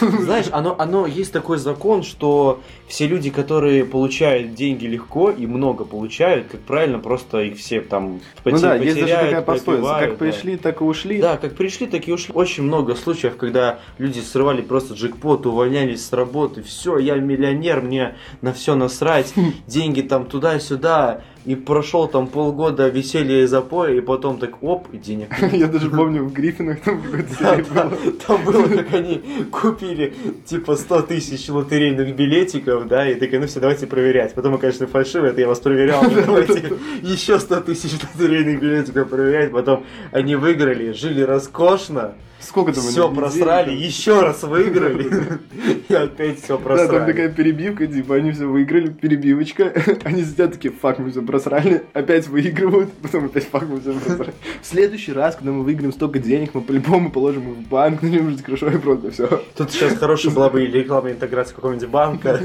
Знаешь, 0.20 0.46
оно, 0.52 0.74
оно 0.78 1.06
есть 1.06 1.32
такой 1.32 1.58
закон, 1.58 2.02
что 2.02 2.60
все 2.86 3.06
люди, 3.06 3.30
которые 3.30 3.84
получают 3.84 4.54
деньги 4.54 4.86
легко 4.86 5.30
и 5.30 5.46
много 5.46 5.84
получают, 5.84 6.48
как 6.48 6.60
правильно, 6.60 6.98
просто 6.98 7.40
их 7.40 7.58
все 7.58 7.80
там 7.80 8.20
Ну 8.44 8.50
поте- 8.50 8.60
да, 8.60 8.74
есть 8.76 8.94
даже 8.94 9.02
потеряют, 9.02 9.30
такая 9.30 9.42
пословица. 9.42 9.98
Как 9.98 10.10
да. 10.10 10.16
пришли, 10.16 10.56
так 10.56 10.80
и 10.80 10.84
ушли. 10.84 11.20
Да, 11.20 11.36
как 11.36 11.54
пришли, 11.54 11.86
так 11.86 12.08
и 12.08 12.12
ушли. 12.12 12.34
Очень 12.34 12.64
много 12.64 12.94
случаев, 12.94 13.36
когда 13.36 13.80
люди 13.98 14.20
срывали 14.20 14.62
просто 14.62 14.94
джекпот, 14.94 15.46
увольнялись 15.46 16.06
с 16.06 16.12
работы. 16.12 16.62
Все, 16.62 16.98
я 16.98 17.16
миллионер, 17.16 17.80
мне 17.80 18.16
на 18.40 18.52
все 18.52 18.74
насрать. 18.74 19.32
Деньги 19.66 20.02
там 20.02 20.26
туда-сюда. 20.26 21.22
И 21.48 21.54
прошел 21.54 22.06
там 22.08 22.26
полгода 22.26 22.88
веселья 22.88 23.42
и 23.42 23.46
запоя, 23.46 23.94
и 23.94 24.02
потом 24.02 24.38
так 24.38 24.62
оп, 24.62 24.86
и 24.92 24.98
денег. 24.98 25.34
Я 25.52 25.66
даже 25.66 25.88
помню, 25.88 26.24
в 26.24 26.32
Гриффинах 26.34 26.80
там 26.80 27.00
какой-то 27.00 27.64
было. 27.72 27.90
Там 28.26 28.44
было, 28.44 28.68
как 28.68 28.92
они 28.92 29.22
купили 29.50 30.12
типа 30.44 30.76
100 30.76 31.02
тысяч 31.02 31.48
лотерейных 31.48 32.14
билетиков, 32.14 32.86
да, 32.86 33.10
и 33.10 33.14
такие, 33.14 33.40
ну 33.40 33.46
все, 33.46 33.60
давайте 33.60 33.86
проверять. 33.86 34.34
Потом, 34.34 34.58
конечно, 34.58 34.86
фальшивые, 34.86 35.32
это 35.32 35.40
я 35.40 35.48
вас 35.48 35.60
проверял, 35.60 36.02
давайте 36.10 36.74
еще 37.00 37.38
100 37.38 37.60
тысяч 37.62 37.92
лотерейных 38.14 38.60
билетиков 38.60 39.08
проверять. 39.08 39.50
Потом 39.50 39.86
они 40.12 40.36
выиграли, 40.36 40.92
жили 40.92 41.22
роскошно, 41.22 42.12
Сколько 42.48 42.72
там? 42.72 42.82
все 42.82 43.12
просрали, 43.12 43.72
недели 43.72 43.84
еще 43.84 44.22
раз 44.22 44.42
выиграли, 44.42 45.38
и 45.86 45.92
опять 45.92 46.42
все 46.42 46.56
там? 46.56 46.64
Да, 46.64 46.76
там 46.76 46.86
просрали. 46.88 47.12
такая 47.12 47.28
перебивка, 47.28 47.86
типа, 47.86 48.14
они 48.14 48.32
все 48.32 48.46
выиграли, 48.46 48.88
перебивочка. 48.88 49.70
Они 50.04 50.24
сидят 50.24 50.52
такие, 50.52 50.72
фак, 50.72 50.98
мы 50.98 51.10
все 51.10 51.20
просрали, 51.20 51.84
опять 51.92 52.26
выигрывают, 52.26 52.90
потом 53.02 53.26
опять 53.26 53.44
фак, 53.44 53.64
мы 53.68 53.80
все 53.80 53.92
просрали. 53.92 54.32
В 54.62 54.66
следующий 54.66 55.12
раз, 55.12 55.36
когда 55.36 55.52
мы 55.52 55.62
выиграем 55.62 55.92
столько 55.92 56.18
денег, 56.20 56.54
мы 56.54 56.62
по-любому 56.62 57.10
положим 57.10 57.52
их 57.52 57.58
в 57.58 57.68
банк, 57.68 58.00
начнем 58.02 58.30
жить 58.30 58.42
хорошо 58.42 58.70
и 58.70 58.78
просто 58.78 59.10
все. 59.10 59.42
Тут 59.54 59.70
сейчас 59.70 59.98
хорошая 59.98 60.32
была 60.32 60.48
бы 60.48 60.64
рекламная 60.64 61.12
интеграция 61.12 61.54
какого-нибудь 61.54 61.88
банка. 61.88 62.40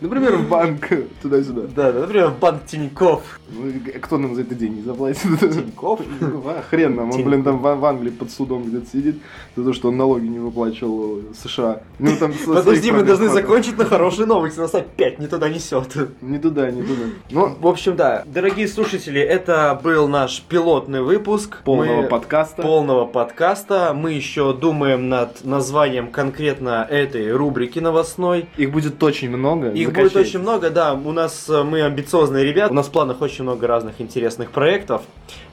Например, 0.00 0.36
в 0.36 0.48
банк, 0.48 0.88
туда-сюда. 1.22 1.62
Да, 1.76 1.92
например, 1.92 2.30
в 2.30 2.40
банк 2.40 2.66
Тинькофф. 2.66 3.40
Ну, 3.50 3.72
Кто 4.00 4.18
нам 4.18 4.34
за 4.34 4.40
это 4.40 4.56
деньги 4.56 4.80
заплатит? 4.80 5.22
Тинькофф? 5.22 6.00
А, 6.46 6.64
Хрен 6.68 6.96
нам, 6.96 7.10
он, 7.12 7.22
блин, 7.22 7.44
там 7.44 7.58
в 7.58 7.84
Англии 7.84 8.10
под 8.10 8.32
судом 8.32 8.64
где-то 8.64 8.86
сидит 8.90 9.11
за 9.56 9.64
то, 9.64 9.72
что 9.72 9.88
он 9.88 9.96
налоги 9.96 10.26
не 10.26 10.38
выплачивал 10.38 11.20
США. 11.34 11.82
Ну, 11.98 12.16
там 12.18 12.32
Подожди, 12.46 12.90
мы 12.90 13.02
должны 13.02 13.28
закончить 13.28 13.76
на 13.78 13.84
хорошей 13.84 14.26
новости, 14.26 14.58
нас 14.58 14.74
опять 14.74 15.18
не 15.18 15.26
туда 15.26 15.48
несет. 15.48 15.94
Не 16.20 16.38
туда, 16.38 16.70
не 16.70 16.82
туда. 16.82 17.02
Ну, 17.30 17.56
В 17.60 17.66
общем, 17.66 17.96
да, 17.96 18.24
дорогие 18.26 18.66
слушатели, 18.68 19.20
это 19.20 19.78
был 19.82 20.08
наш 20.08 20.40
пилотный 20.42 21.02
выпуск 21.02 21.62
полного 21.64 22.02
Мы- 22.02 22.08
подкаста. 22.08 22.62
полного 22.62 23.06
подкаста. 23.06 23.92
Мы 23.94 24.12
еще 24.12 24.52
думаем 24.54 25.08
над 25.08 25.44
названием 25.44 26.10
конкретно 26.10 26.86
этой 26.88 27.32
рубрики 27.32 27.78
новостной. 27.78 28.46
Их 28.56 28.72
будет 28.72 29.02
очень 29.02 29.30
много. 29.30 29.70
Их 29.70 29.88
закачайтесь. 29.88 30.12
будет 30.12 30.26
очень 30.26 30.38
много, 30.40 30.70
да. 30.70 30.94
У 30.94 31.12
нас 31.12 31.48
э, 31.48 31.62
мы 31.62 31.82
амбициозные 31.82 32.44
ребята. 32.44 32.72
У 32.72 32.76
нас 32.76 32.86
в 32.86 32.90
планах 32.90 33.20
очень 33.20 33.44
много 33.44 33.66
разных 33.66 34.00
интересных 34.00 34.50
проектов. 34.50 35.02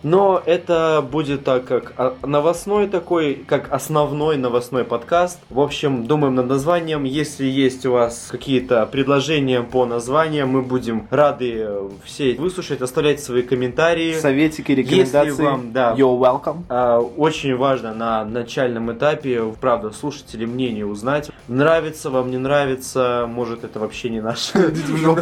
Но 0.03 0.41
это 0.45 1.05
будет 1.11 1.43
так 1.43 1.65
как 1.65 1.93
а, 1.97 2.15
новостной 2.25 2.87
такой, 2.87 3.38
как 3.45 3.71
основной 3.71 4.37
новостной 4.37 4.83
подкаст. 4.83 5.39
В 5.49 5.59
общем, 5.59 6.05
думаем 6.05 6.35
над 6.35 6.47
названием. 6.47 7.03
Если 7.03 7.45
есть 7.45 7.85
у 7.85 7.91
вас 7.91 8.27
какие-то 8.31 8.85
предложения 8.85 9.61
по 9.61 9.85
названиям, 9.85 10.49
мы 10.49 10.61
будем 10.61 11.07
рады 11.09 11.53
э, 11.57 11.89
все 12.03 12.35
выслушать, 12.35 12.81
оставлять 12.81 13.21
свои 13.21 13.41
комментарии. 13.41 14.19
Советики, 14.19 14.71
рекомендации. 14.71 15.29
Если 15.29 15.43
вам, 15.43 15.71
да. 15.73 15.93
You're 15.97 16.19
welcome. 16.19 16.63
А, 16.69 16.99
Очень 16.99 17.55
важно 17.55 17.93
на 17.93 18.25
начальном 18.25 18.91
этапе, 18.91 19.43
правда, 19.59 19.91
слушатели 19.91 20.45
мнение 20.45 20.85
узнать. 20.85 21.29
Нравится 21.47 22.09
вам, 22.09 22.31
не 22.31 22.37
нравится, 22.37 23.25
может 23.27 23.63
это 23.63 23.79
вообще 23.79 24.09
не 24.09 24.21
наше. 24.21 24.57
Мы 24.89 25.15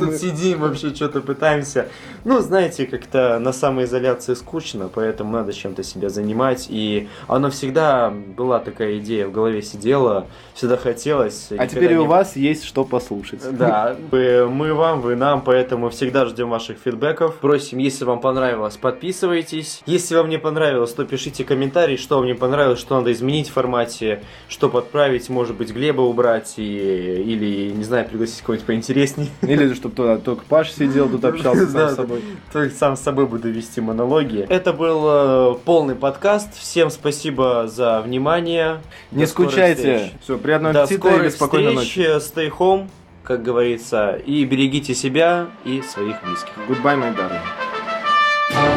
тут 0.00 0.14
сидим, 0.16 0.60
вообще 0.60 0.94
что-то 0.94 1.20
пытаемся. 1.20 1.88
Ну, 2.24 2.40
знаете, 2.40 2.86
как-то 2.86 3.38
на 3.38 3.52
самоизоляции 3.52 4.34
скучно, 4.34 4.90
поэтому 4.92 5.32
надо 5.32 5.52
чем-то 5.52 5.82
себя 5.82 6.08
занимать. 6.08 6.66
И 6.68 7.08
оно 7.26 7.50
всегда 7.50 8.10
была 8.10 8.58
такая 8.58 8.98
идея 8.98 9.26
в 9.26 9.32
голове 9.32 9.62
сидела, 9.62 10.26
всегда 10.54 10.76
хотелось. 10.76 11.48
А 11.56 11.66
теперь 11.66 11.92
и 11.92 11.96
у 11.96 12.02
не 12.02 12.06
вас 12.06 12.36
есть 12.36 12.64
что 12.64 12.84
послушать. 12.84 13.40
да, 13.56 13.96
мы 14.10 14.74
вам, 14.74 15.00
вы 15.00 15.16
нам, 15.16 15.42
поэтому 15.42 15.90
всегда 15.90 16.26
ждем 16.26 16.50
ваших 16.50 16.78
фидбэков. 16.78 17.36
Просим, 17.36 17.78
если 17.78 18.04
вам 18.04 18.20
понравилось, 18.20 18.76
подписывайтесь. 18.76 19.82
Если 19.86 20.14
вам 20.14 20.28
не 20.28 20.38
понравилось, 20.38 20.92
то 20.92 21.04
пишите 21.04 21.44
комментарии, 21.44 21.96
что 21.96 22.16
вам 22.18 22.26
не 22.26 22.34
понравилось, 22.34 22.78
что 22.78 22.98
надо 22.98 23.12
изменить 23.12 23.48
в 23.48 23.52
формате, 23.52 24.22
что 24.48 24.68
подправить, 24.68 25.28
может 25.28 25.56
быть, 25.56 25.72
Глеба 25.72 26.02
убрать 26.02 26.54
и, 26.56 26.62
или, 26.62 27.70
не 27.70 27.84
знаю, 27.84 28.06
пригласить 28.08 28.40
кого-нибудь 28.42 28.66
поинтереснее. 28.66 29.28
Или 29.42 29.74
чтобы 29.74 30.20
только 30.24 30.44
Паш 30.48 30.72
сидел, 30.72 31.08
тут 31.08 31.24
общался 31.24 31.66
сам 31.66 31.88
с 31.88 31.94
собой. 31.94 32.22
То 32.52 32.62
есть 32.62 32.78
сам 32.78 32.96
с 32.96 33.00
собой 33.00 33.26
буду 33.26 33.50
вести 33.50 33.80
монологи. 33.80 34.46
Это 34.48 34.72
был 34.72 35.02
э, 35.06 35.54
полный 35.64 35.94
подкаст. 35.94 36.54
Всем 36.56 36.90
спасибо. 36.90 37.05
Спасибо 37.06 37.68
за 37.68 38.00
внимание. 38.00 38.80
Не 39.12 39.24
До 39.24 39.30
скучайте. 39.30 40.10
Все, 40.22 40.38
приятного 40.38 40.74
До 40.74 40.82
аппетита 40.82 41.06
и 41.06 41.10
скорых 41.10 41.26
беспокойной 41.26 41.76
встреч. 41.76 41.96
ночи. 42.08 42.16
Stay 42.18 42.50
home, 42.50 42.88
как 43.22 43.44
говорится. 43.44 44.18
И 44.26 44.44
берегите 44.44 44.92
себя 44.92 45.46
и 45.64 45.82
своих 45.82 46.16
близких. 46.24 46.52
Goodbye, 46.68 46.98
my 46.98 47.14
darling. 47.16 48.75